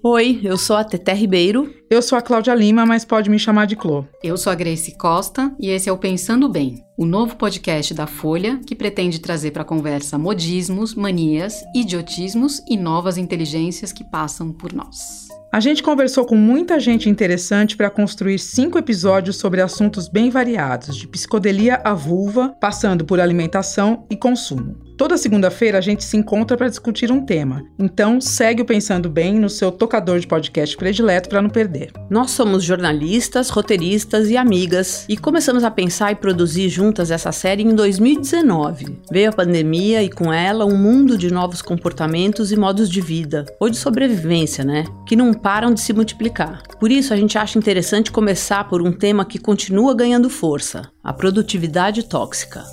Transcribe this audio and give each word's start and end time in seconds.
Oi, 0.00 0.40
eu 0.44 0.56
sou 0.56 0.76
a 0.76 0.84
Teté 0.84 1.12
Ribeiro. 1.12 1.74
Eu 1.90 2.02
sou 2.02 2.18
a 2.18 2.22
Cláudia 2.22 2.54
Lima, 2.54 2.84
mas 2.84 3.02
pode 3.02 3.30
me 3.30 3.38
chamar 3.38 3.66
de 3.66 3.74
Clô. 3.74 4.04
Eu 4.22 4.36
sou 4.36 4.52
a 4.52 4.54
Grace 4.54 4.94
Costa 4.94 5.50
e 5.58 5.70
esse 5.70 5.88
é 5.88 5.92
o 5.92 5.96
Pensando 5.96 6.46
Bem, 6.46 6.84
o 6.98 7.06
novo 7.06 7.34
podcast 7.34 7.94
da 7.94 8.06
Folha 8.06 8.60
que 8.66 8.74
pretende 8.74 9.18
trazer 9.18 9.52
para 9.52 9.62
a 9.62 9.64
conversa 9.64 10.18
modismos, 10.18 10.94
manias, 10.94 11.64
idiotismos 11.74 12.60
e 12.68 12.76
novas 12.76 13.16
inteligências 13.16 13.90
que 13.90 14.04
passam 14.04 14.52
por 14.52 14.74
nós. 14.74 15.28
A 15.50 15.60
gente 15.60 15.82
conversou 15.82 16.26
com 16.26 16.34
muita 16.34 16.78
gente 16.78 17.08
interessante 17.08 17.74
para 17.74 17.88
construir 17.88 18.38
cinco 18.38 18.76
episódios 18.76 19.36
sobre 19.36 19.62
assuntos 19.62 20.06
bem 20.06 20.28
variados, 20.28 20.94
de 20.94 21.08
psicodelia 21.08 21.80
à 21.82 21.94
vulva, 21.94 22.54
passando 22.60 23.02
por 23.02 23.18
alimentação 23.18 24.04
e 24.10 24.16
consumo. 24.16 24.76
Toda 24.98 25.16
segunda-feira 25.16 25.78
a 25.78 25.80
gente 25.80 26.04
se 26.04 26.18
encontra 26.18 26.54
para 26.54 26.68
discutir 26.68 27.10
um 27.10 27.24
tema. 27.24 27.64
Então, 27.78 28.20
segue 28.20 28.60
o 28.62 28.66
Pensando 28.66 29.08
Bem 29.08 29.38
no 29.38 29.48
seu 29.48 29.72
tocador 29.72 30.18
de 30.18 30.26
podcast 30.26 30.76
predileto 30.76 31.30
para 31.30 31.40
não 31.40 31.48
perder. 31.48 31.77
Nós 32.10 32.30
somos 32.30 32.64
jornalistas, 32.64 33.48
roteiristas 33.48 34.28
e 34.28 34.36
amigas 34.36 35.04
e 35.08 35.16
começamos 35.16 35.64
a 35.64 35.70
pensar 35.70 36.12
e 36.12 36.16
produzir 36.16 36.68
juntas 36.68 37.10
essa 37.10 37.32
série 37.32 37.62
em 37.62 37.74
2019. 37.74 38.98
Veio 39.10 39.30
a 39.30 39.32
pandemia 39.32 40.02
e 40.02 40.10
com 40.10 40.32
ela 40.32 40.64
um 40.64 40.76
mundo 40.76 41.16
de 41.16 41.30
novos 41.32 41.62
comportamentos 41.62 42.50
e 42.50 42.56
modos 42.56 42.88
de 42.90 43.00
vida, 43.00 43.44
ou 43.60 43.70
de 43.70 43.76
sobrevivência, 43.76 44.64
né? 44.64 44.84
Que 45.06 45.16
não 45.16 45.32
param 45.32 45.72
de 45.72 45.80
se 45.80 45.92
multiplicar. 45.92 46.62
Por 46.80 46.90
isso, 46.90 47.12
a 47.12 47.16
gente 47.16 47.38
acha 47.38 47.58
interessante 47.58 48.10
começar 48.10 48.68
por 48.68 48.82
um 48.82 48.92
tema 48.92 49.24
que 49.24 49.38
continua 49.38 49.94
ganhando 49.94 50.30
força: 50.30 50.90
a 51.02 51.12
produtividade 51.12 52.02
tóxica. 52.04 52.64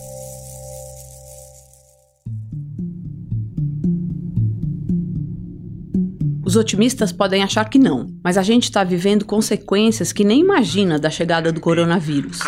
Os 6.55 6.59
otimistas 6.62 7.12
podem 7.12 7.44
achar 7.44 7.68
que 7.70 7.77
não, 7.77 8.08
mas 8.23 8.38
a 8.38 8.42
gente 8.42 8.64
está 8.64 8.81
vivendo 8.81 9.25
consequências 9.25 10.14
que 10.14 10.23
nem 10.23 10.39
imagina 10.39 10.98
da 10.98 11.09
chegada 11.09 11.52
do 11.52 11.59
coronavírus. 11.59 12.39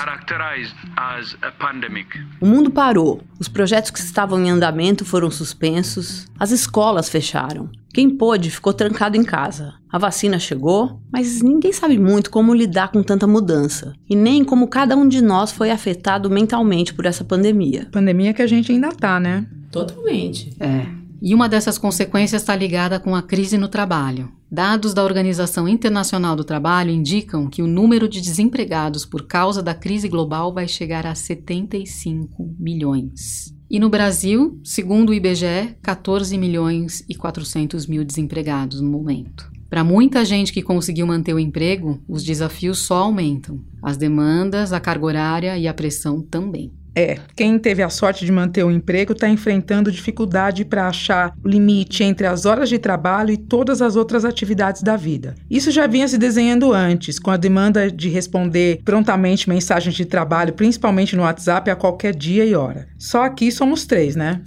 O 2.40 2.46
mundo 2.46 2.72
parou, 2.72 3.22
os 3.38 3.50
projetos 3.50 3.92
que 3.92 4.00
estavam 4.00 4.40
em 4.40 4.50
andamento 4.50 5.04
foram 5.04 5.30
suspensos, 5.30 6.26
as 6.40 6.52
escolas 6.52 7.10
fecharam. 7.10 7.70
Quem 7.94 8.10
pôde 8.10 8.50
ficou 8.50 8.72
trancado 8.72 9.18
em 9.18 9.26
casa. 9.26 9.74
A 9.92 9.98
vacina 9.98 10.40
chegou, 10.40 11.02
mas 11.12 11.42
ninguém 11.42 11.74
sabe 11.74 12.00
muito 12.00 12.32
como 12.32 12.54
lidar 12.54 12.94
com 12.94 13.04
tanta 13.04 13.28
mudança. 13.28 13.94
E 14.10 14.16
nem 14.16 14.42
como 14.42 14.70
cada 14.70 14.96
um 14.96 15.06
de 15.06 15.22
nós 15.22 15.52
foi 15.52 15.70
afetado 15.70 16.30
mentalmente 16.30 16.94
por 16.94 17.06
essa 17.06 17.26
pandemia. 17.26 17.90
Pandemia 17.92 18.34
que 18.34 18.42
a 18.42 18.48
gente 18.48 18.72
ainda 18.72 18.94
tá, 18.94 19.20
né? 19.20 19.46
Totalmente. 19.70 20.56
É. 20.62 20.97
E 21.22 21.34
uma 21.34 21.50
dessas 21.50 21.78
consequências 21.78 22.42
está 22.42 22.56
ligada 22.56 23.00
com 23.00 23.16
a 23.16 23.22
crise 23.22 23.58
no 23.58 23.68
trabalho. 23.68 24.32
Dados 24.50 24.94
da 24.94 25.04
Organização 25.04 25.68
Internacional 25.68 26.36
do 26.36 26.44
Trabalho 26.44 26.92
indicam 26.92 27.50
que 27.50 27.62
o 27.62 27.68
número 27.68 28.08
de 28.08 28.22
desempregados 28.22 29.06
por 29.06 29.28
causa 29.28 29.62
da 29.62 29.74
crise 29.74 30.08
global 30.08 30.54
vai 30.54 30.68
chegar 30.68 31.06
a 31.06 31.16
75 31.16 32.56
milhões. 32.58 33.54
E 33.70 33.80
no 33.80 33.90
Brasil, 33.90 34.62
segundo 34.64 35.10
o 35.10 35.14
IBGE, 35.14 35.76
14 35.82 36.38
milhões 36.38 37.04
e 37.10 37.16
400 37.16 37.86
mil 37.86 38.06
desempregados 38.06 38.80
no 38.80 38.90
momento. 38.90 39.52
Para 39.70 39.84
muita 39.84 40.24
gente 40.24 40.54
que 40.54 40.62
conseguiu 40.62 41.06
manter 41.06 41.34
o 41.34 41.40
emprego, 41.40 42.02
os 42.08 42.24
desafios 42.24 42.80
só 42.80 43.00
aumentam. 43.00 43.60
As 43.84 43.98
demandas, 43.98 44.72
a 44.72 44.80
carga 44.80 45.06
horária 45.06 45.58
e 45.58 45.68
a 45.68 45.74
pressão 45.74 46.22
também. 46.22 46.72
É, 46.98 47.20
quem 47.36 47.60
teve 47.60 47.84
a 47.84 47.90
sorte 47.90 48.26
de 48.26 48.32
manter 48.32 48.64
o 48.64 48.72
emprego 48.72 49.14
está 49.14 49.30
enfrentando 49.30 49.92
dificuldade 49.92 50.66
para 50.66 50.88
achar 50.88 51.32
o 51.46 51.48
limite 51.48 52.04
entre 52.04 52.26
as 52.26 52.44
horas 52.44 52.70
de 52.70 52.80
trabalho 52.80 53.32
e 53.32 53.38
todas 53.38 53.84
as 53.84 53.96
outras 53.96 54.26
atividades 54.26 54.82
da 54.82 54.98
vida. 54.98 55.36
Isso 55.48 55.70
já 55.70 55.86
vinha 55.86 56.08
se 56.08 56.18
desenhando 56.18 56.74
antes, 56.74 57.20
com 57.20 57.30
a 57.30 57.38
demanda 57.38 57.92
de 57.92 58.10
responder 58.10 58.82
prontamente 58.84 59.48
mensagens 59.48 59.94
de 59.94 60.06
trabalho, 60.06 60.54
principalmente 60.54 61.16
no 61.16 61.22
WhatsApp, 61.22 61.70
a 61.70 61.76
qualquer 61.76 62.16
dia 62.16 62.44
e 62.44 62.56
hora. 62.56 62.88
Só 62.98 63.26
aqui 63.26 63.52
somos 63.52 63.86
três, 63.86 64.16
né? 64.16 64.42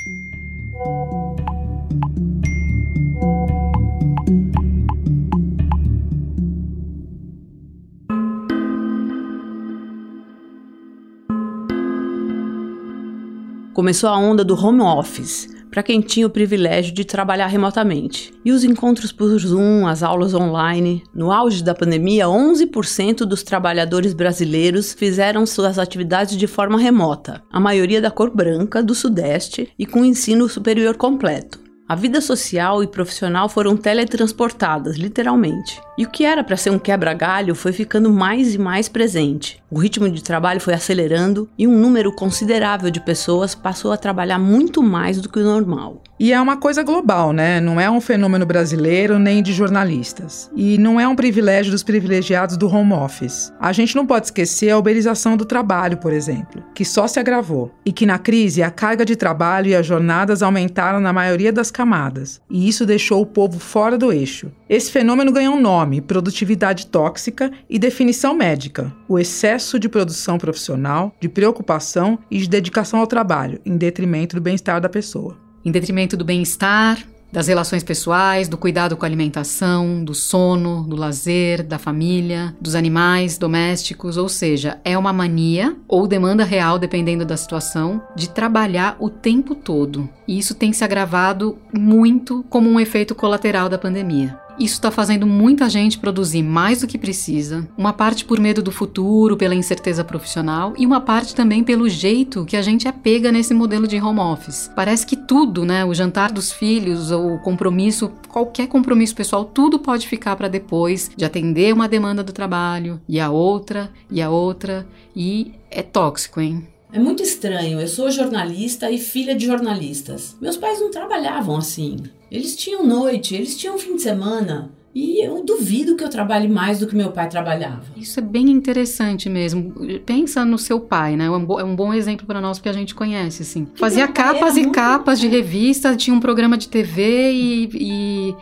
Começou 13.80 14.10
a 14.10 14.18
onda 14.18 14.44
do 14.44 14.54
home 14.54 14.82
office, 14.82 15.48
para 15.70 15.82
quem 15.82 16.02
tinha 16.02 16.26
o 16.26 16.30
privilégio 16.30 16.92
de 16.92 17.02
trabalhar 17.02 17.46
remotamente. 17.46 18.30
E 18.44 18.52
os 18.52 18.62
encontros 18.62 19.10
por 19.10 19.38
Zoom, 19.38 19.86
as 19.86 20.02
aulas 20.02 20.34
online. 20.34 21.02
No 21.14 21.32
auge 21.32 21.64
da 21.64 21.74
pandemia, 21.74 22.26
11% 22.26 23.20
dos 23.20 23.42
trabalhadores 23.42 24.12
brasileiros 24.12 24.92
fizeram 24.92 25.46
suas 25.46 25.78
atividades 25.78 26.36
de 26.36 26.46
forma 26.46 26.78
remota, 26.78 27.42
a 27.50 27.58
maioria 27.58 28.02
da 28.02 28.10
cor 28.10 28.28
branca, 28.28 28.82
do 28.82 28.94
Sudeste 28.94 29.70
e 29.78 29.86
com 29.86 30.04
ensino 30.04 30.46
superior 30.46 30.98
completo. 30.98 31.58
A 31.88 31.94
vida 31.94 32.20
social 32.20 32.84
e 32.84 32.86
profissional 32.86 33.48
foram 33.48 33.78
teletransportadas, 33.78 34.96
literalmente. 34.96 35.80
E 35.96 36.04
o 36.04 36.10
que 36.10 36.26
era 36.26 36.44
para 36.44 36.58
ser 36.58 36.68
um 36.68 36.78
quebra-galho 36.78 37.54
foi 37.54 37.72
ficando 37.72 38.12
mais 38.12 38.54
e 38.54 38.58
mais 38.58 38.90
presente. 38.90 39.59
O 39.72 39.78
ritmo 39.78 40.10
de 40.10 40.20
trabalho 40.20 40.60
foi 40.60 40.74
acelerando 40.74 41.48
e 41.56 41.64
um 41.64 41.78
número 41.78 42.12
considerável 42.12 42.90
de 42.90 43.00
pessoas 43.00 43.54
passou 43.54 43.92
a 43.92 43.96
trabalhar 43.96 44.36
muito 44.36 44.82
mais 44.82 45.20
do 45.20 45.28
que 45.28 45.38
o 45.38 45.44
normal. 45.44 46.02
E 46.18 46.32
é 46.32 46.40
uma 46.40 46.56
coisa 46.56 46.82
global, 46.82 47.32
né? 47.32 47.60
Não 47.60 47.80
é 47.80 47.88
um 47.88 48.00
fenômeno 48.00 48.44
brasileiro 48.44 49.16
nem 49.16 49.40
de 49.40 49.52
jornalistas. 49.52 50.50
E 50.56 50.76
não 50.76 50.98
é 50.98 51.06
um 51.06 51.14
privilégio 51.14 51.70
dos 51.70 51.84
privilegiados 51.84 52.56
do 52.56 52.68
home 52.68 52.92
office. 52.92 53.52
A 53.60 53.72
gente 53.72 53.94
não 53.94 54.04
pode 54.04 54.26
esquecer 54.26 54.70
a 54.70 54.76
uberização 54.76 55.36
do 55.36 55.44
trabalho, 55.44 55.98
por 55.98 56.12
exemplo, 56.12 56.62
que 56.74 56.84
só 56.84 57.06
se 57.06 57.20
agravou. 57.20 57.72
E 57.86 57.92
que 57.92 58.04
na 58.04 58.18
crise 58.18 58.62
a 58.62 58.70
carga 58.70 59.04
de 59.04 59.14
trabalho 59.14 59.68
e 59.68 59.76
as 59.76 59.86
jornadas 59.86 60.42
aumentaram 60.42 61.00
na 61.00 61.12
maioria 61.12 61.52
das 61.52 61.70
camadas. 61.70 62.40
E 62.50 62.68
isso 62.68 62.84
deixou 62.84 63.22
o 63.22 63.26
povo 63.26 63.60
fora 63.60 63.96
do 63.96 64.12
eixo. 64.12 64.50
Esse 64.68 64.90
fenômeno 64.90 65.32
ganhou 65.32 65.54
um 65.54 65.60
nome: 65.60 66.00
produtividade 66.00 66.88
tóxica 66.88 67.50
e 67.68 67.78
definição 67.78 68.34
médica. 68.34 68.92
O 69.08 69.18
excesso 69.18 69.59
de 69.78 69.88
produção 69.88 70.38
profissional, 70.38 71.14
de 71.20 71.28
preocupação 71.28 72.18
e 72.30 72.38
de 72.38 72.48
dedicação 72.48 73.00
ao 73.00 73.06
trabalho, 73.06 73.60
em 73.64 73.76
detrimento 73.76 74.36
do 74.36 74.42
bem-estar 74.42 74.80
da 74.80 74.88
pessoa 74.88 75.50
em 75.64 75.70
detrimento 75.70 76.16
do 76.16 76.24
bem-estar, 76.24 76.98
das 77.32 77.46
relações 77.46 77.84
pessoais, 77.84 78.48
do 78.48 78.58
cuidado 78.58 78.96
com 78.96 79.04
a 79.04 79.08
alimentação, 79.08 80.02
do 80.02 80.14
sono, 80.14 80.82
do 80.82 80.96
lazer, 80.96 81.62
da 81.62 81.78
família, 81.78 82.56
dos 82.60 82.74
animais 82.74 83.38
domésticos, 83.38 84.16
ou 84.16 84.28
seja, 84.28 84.80
é 84.84 84.98
uma 84.98 85.12
mania 85.12 85.76
ou 85.86 86.08
demanda 86.08 86.42
real, 86.42 86.76
dependendo 86.76 87.24
da 87.24 87.36
situação, 87.36 88.02
de 88.16 88.28
trabalhar 88.28 88.96
o 88.98 89.08
tempo 89.08 89.54
todo. 89.54 90.08
E 90.26 90.38
isso 90.38 90.56
tem 90.56 90.72
se 90.72 90.82
agravado 90.82 91.56
muito 91.72 92.44
como 92.50 92.68
um 92.68 92.80
efeito 92.80 93.14
colateral 93.14 93.68
da 93.68 93.78
pandemia. 93.78 94.36
Isso 94.60 94.74
está 94.74 94.90
fazendo 94.90 95.26
muita 95.26 95.70
gente 95.70 95.98
produzir 95.98 96.42
mais 96.42 96.82
do 96.82 96.86
que 96.86 96.98
precisa, 96.98 97.66
uma 97.78 97.94
parte 97.94 98.26
por 98.26 98.38
medo 98.38 98.62
do 98.62 98.70
futuro, 98.70 99.34
pela 99.34 99.54
incerteza 99.54 100.04
profissional 100.04 100.74
e 100.76 100.84
uma 100.84 101.00
parte 101.00 101.34
também 101.34 101.64
pelo 101.64 101.88
jeito 101.88 102.44
que 102.44 102.58
a 102.58 102.60
gente 102.60 102.86
é 102.86 102.92
pega 102.92 103.32
nesse 103.32 103.54
modelo 103.54 103.88
de 103.88 103.98
home 103.98 104.20
office. 104.20 104.70
Parece 104.76 105.06
que 105.06 105.16
tudo, 105.16 105.64
né, 105.64 105.82
o 105.82 105.94
jantar 105.94 106.30
dos 106.30 106.52
filhos 106.52 107.10
o 107.10 107.38
compromisso, 107.38 108.12
qualquer 108.28 108.66
compromisso 108.66 109.14
pessoal, 109.14 109.46
tudo 109.46 109.78
pode 109.78 110.06
ficar 110.06 110.36
para 110.36 110.46
depois 110.46 111.10
de 111.16 111.24
atender 111.24 111.72
uma 111.72 111.88
demanda 111.88 112.22
do 112.22 112.30
trabalho 112.30 113.00
e 113.08 113.18
a 113.18 113.30
outra 113.30 113.90
e 114.10 114.20
a 114.20 114.28
outra 114.28 114.86
e 115.16 115.54
é 115.70 115.82
tóxico, 115.82 116.38
hein? 116.38 116.68
É 116.92 116.98
muito 116.98 117.22
estranho. 117.22 117.80
Eu 117.80 117.88
sou 117.88 118.10
jornalista 118.10 118.90
e 118.90 118.98
filha 118.98 119.34
de 119.34 119.46
jornalistas. 119.46 120.36
Meus 120.40 120.56
pais 120.56 120.80
não 120.80 120.90
trabalhavam 120.90 121.56
assim. 121.56 121.96
Eles 122.30 122.56
tinham 122.56 122.86
noite, 122.86 123.34
eles 123.34 123.56
tinham 123.56 123.78
fim 123.78 123.96
de 123.96 124.02
semana. 124.02 124.70
E 124.92 125.24
eu 125.24 125.44
duvido 125.44 125.94
que 125.94 126.02
eu 126.02 126.10
trabalhe 126.10 126.48
mais 126.48 126.80
do 126.80 126.86
que 126.86 126.96
meu 126.96 127.12
pai 127.12 127.28
trabalhava. 127.28 127.84
Isso 127.96 128.18
é 128.18 128.22
bem 128.22 128.50
interessante 128.50 129.28
mesmo. 129.28 129.72
Pensa 130.04 130.44
no 130.44 130.58
seu 130.58 130.80
pai, 130.80 131.16
né? 131.16 131.26
É 131.26 131.30
um, 131.30 131.44
bo 131.44 131.60
é 131.60 131.64
um 131.64 131.76
bom 131.76 131.94
exemplo 131.94 132.26
para 132.26 132.40
nós 132.40 132.58
que 132.58 132.68
a 132.68 132.72
gente 132.72 132.92
conhece, 132.92 133.42
assim. 133.42 133.68
Fazia 133.76 134.08
capas 134.08 134.56
e 134.56 134.68
capas 134.70 135.20
de 135.20 135.28
revista, 135.28 135.94
tinha 135.94 136.14
um 136.14 136.18
programa 136.18 136.58
de 136.58 136.68
TV 136.68 137.30
e, 137.30 137.70
e 137.72 138.36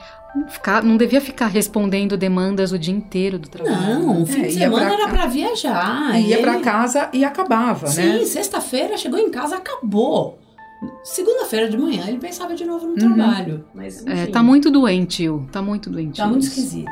Ficar, 0.49 0.83
não 0.83 0.97
devia 0.97 1.21
ficar 1.21 1.47
respondendo 1.47 2.17
demandas 2.17 2.71
o 2.71 2.79
dia 2.79 2.95
inteiro 2.95 3.39
do 3.39 3.49
trabalho. 3.49 3.99
Não, 3.99 4.23
o 4.23 4.27
fim 4.27 4.43
é, 4.43 4.47
de 4.49 4.55
semana 4.55 4.87
pra, 4.87 4.95
era 4.95 5.09
para 5.09 5.27
viajar. 5.27 6.21
Ia 6.21 6.35
ele... 6.35 6.43
para 6.43 6.61
casa 6.61 7.09
e 7.13 7.25
acabava, 7.25 7.87
Sim, 7.87 8.03
né? 8.03 8.19
Sim, 8.19 8.27
sexta-feira 8.27 8.97
chegou 8.99 9.19
em 9.19 9.31
casa, 9.31 9.57
acabou. 9.57 10.39
Segunda-feira 11.03 11.69
de 11.69 11.77
manhã 11.77 12.05
ele 12.07 12.19
pensava 12.19 12.55
de 12.55 12.65
novo 12.65 12.87
no 12.87 12.93
uhum. 12.93 13.15
trabalho. 13.17 13.65
Mas, 13.75 14.07
é, 14.07 14.27
tá 14.27 14.43
muito 14.43 14.71
doente, 14.71 15.27
Tá 15.51 15.63
muito 15.63 15.91
doente. 15.91 16.19
Tá 16.19 16.27
muito 16.27 16.45
esquisito. 16.45 16.91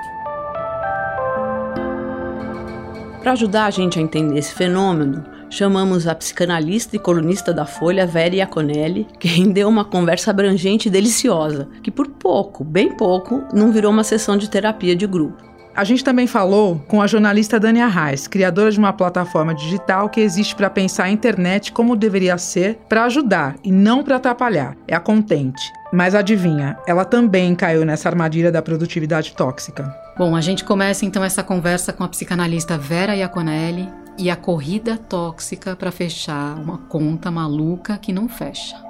Para 3.21 3.33
ajudar 3.33 3.67
a 3.67 3.71
gente 3.71 3.99
a 3.99 4.03
entender 4.03 4.39
esse 4.39 4.55
fenômeno, 4.55 5.25
chamamos 5.51 6.07
a 6.07 6.15
psicanalista 6.15 6.97
e 6.97 6.99
colunista 6.99 7.53
da 7.53 7.65
Folha, 7.65 8.07
Vera 8.07 8.37
Iaconelli, 8.37 9.07
que 9.19 9.29
rendeu 9.29 9.69
uma 9.69 9.85
conversa 9.85 10.31
abrangente 10.31 10.89
e 10.89 10.91
deliciosa, 10.91 11.69
que 11.83 11.91
por 11.91 12.09
pouco, 12.09 12.65
bem 12.65 12.97
pouco, 12.97 13.45
não 13.53 13.73
virou 13.73 13.93
uma 13.93 14.05
sessão 14.05 14.37
de 14.37 14.51
terapia 14.51 14.95
de 14.95 15.07
grupo. 15.07 15.45
A 15.77 15.85
gente 15.85 16.03
também 16.03 16.27
falou 16.27 16.81
com 16.89 17.03
a 17.03 17.07
jornalista 17.07 17.61
Dania 17.61 17.87
Reis, 17.87 18.27
criadora 18.27 18.71
de 18.71 18.79
uma 18.79 18.95
plataforma 18.95 19.55
digital 19.55 20.09
que 20.09 20.23
existe 20.23 20.57
para 20.57 20.71
pensar 20.71 21.05
a 21.05 21.11
internet 21.11 21.71
como 21.71 21.95
deveria 21.95 22.39
ser 22.39 22.79
para 22.89 23.05
ajudar 23.05 23.57
e 23.63 23.71
não 23.71 24.03
para 24.03 24.17
atrapalhar. 24.17 24.75
É 24.89 24.97
a 24.97 25.01
Contente. 25.01 25.71
Mas 25.93 26.15
adivinha, 26.15 26.79
ela 26.87 27.05
também 27.05 27.55
caiu 27.55 27.85
nessa 27.85 28.09
armadilha 28.09 28.51
da 28.51 28.63
produtividade 28.63 29.35
tóxica. 29.35 29.95
Bom, 30.17 30.35
a 30.35 30.41
gente 30.41 30.65
começa 30.65 31.05
então 31.05 31.23
essa 31.23 31.43
conversa 31.43 31.93
com 31.93 32.03
a 32.03 32.09
psicanalista 32.09 32.79
Vera 32.79 33.15
Iaconelli 33.15 33.87
e 34.19 34.31
a 34.31 34.37
corrida 34.37 34.97
tóxica 34.97 35.77
para 35.77 35.93
fechar 35.93 36.57
uma 36.57 36.79
conta 36.79 37.31
maluca 37.31 37.99
que 37.99 38.13
não 38.13 38.29
fecha. 38.29 38.86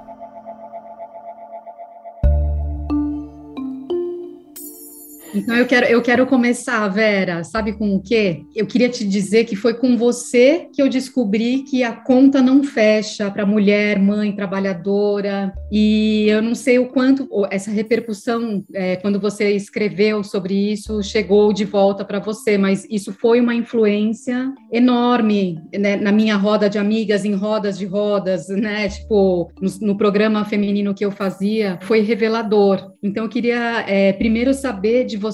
Então 5.33 5.55
eu 5.55 5.65
quero, 5.65 5.85
eu 5.87 6.01
quero 6.01 6.25
começar, 6.25 6.87
Vera, 6.87 7.43
sabe 7.43 7.73
com 7.73 7.95
o 7.95 8.01
quê? 8.01 8.41
Eu 8.55 8.65
queria 8.65 8.89
te 8.89 9.05
dizer 9.05 9.45
que 9.45 9.55
foi 9.55 9.73
com 9.73 9.97
você 9.97 10.67
que 10.73 10.81
eu 10.81 10.89
descobri 10.89 11.63
que 11.63 11.83
a 11.83 11.91
conta 11.91 12.41
não 12.41 12.63
fecha 12.63 13.29
para 13.29 13.45
mulher, 13.45 13.99
mãe, 13.99 14.31
trabalhadora, 14.31 15.53
e 15.71 16.25
eu 16.29 16.41
não 16.41 16.55
sei 16.55 16.79
o 16.79 16.87
quanto 16.87 17.27
essa 17.49 17.71
repercussão, 17.71 18.63
é, 18.73 18.95
quando 18.97 19.19
você 19.19 19.51
escreveu 19.51 20.23
sobre 20.23 20.53
isso, 20.53 21.03
chegou 21.03 21.51
de 21.53 21.65
volta 21.65 22.05
para 22.05 22.19
você, 22.19 22.57
mas 22.57 22.85
isso 22.89 23.13
foi 23.13 23.39
uma 23.39 23.55
influência 23.55 24.51
enorme 24.71 25.59
né, 25.77 25.95
na 25.95 26.11
minha 26.11 26.35
roda 26.35 26.69
de 26.69 26.77
amigas, 26.77 27.25
em 27.25 27.33
rodas 27.33 27.77
de 27.77 27.85
rodas, 27.85 28.47
né? 28.49 28.89
Tipo, 28.89 29.51
no, 29.61 29.87
no 29.87 29.97
programa 29.97 30.45
feminino 30.45 30.93
que 30.93 31.05
eu 31.05 31.11
fazia, 31.11 31.79
foi 31.81 32.01
revelador. 32.01 32.91
Então 33.01 33.23
eu 33.23 33.29
queria 33.29 33.85
é, 33.87 34.13
primeiro 34.13 34.53
saber 34.53 35.05
de 35.05 35.17
você, 35.17 35.26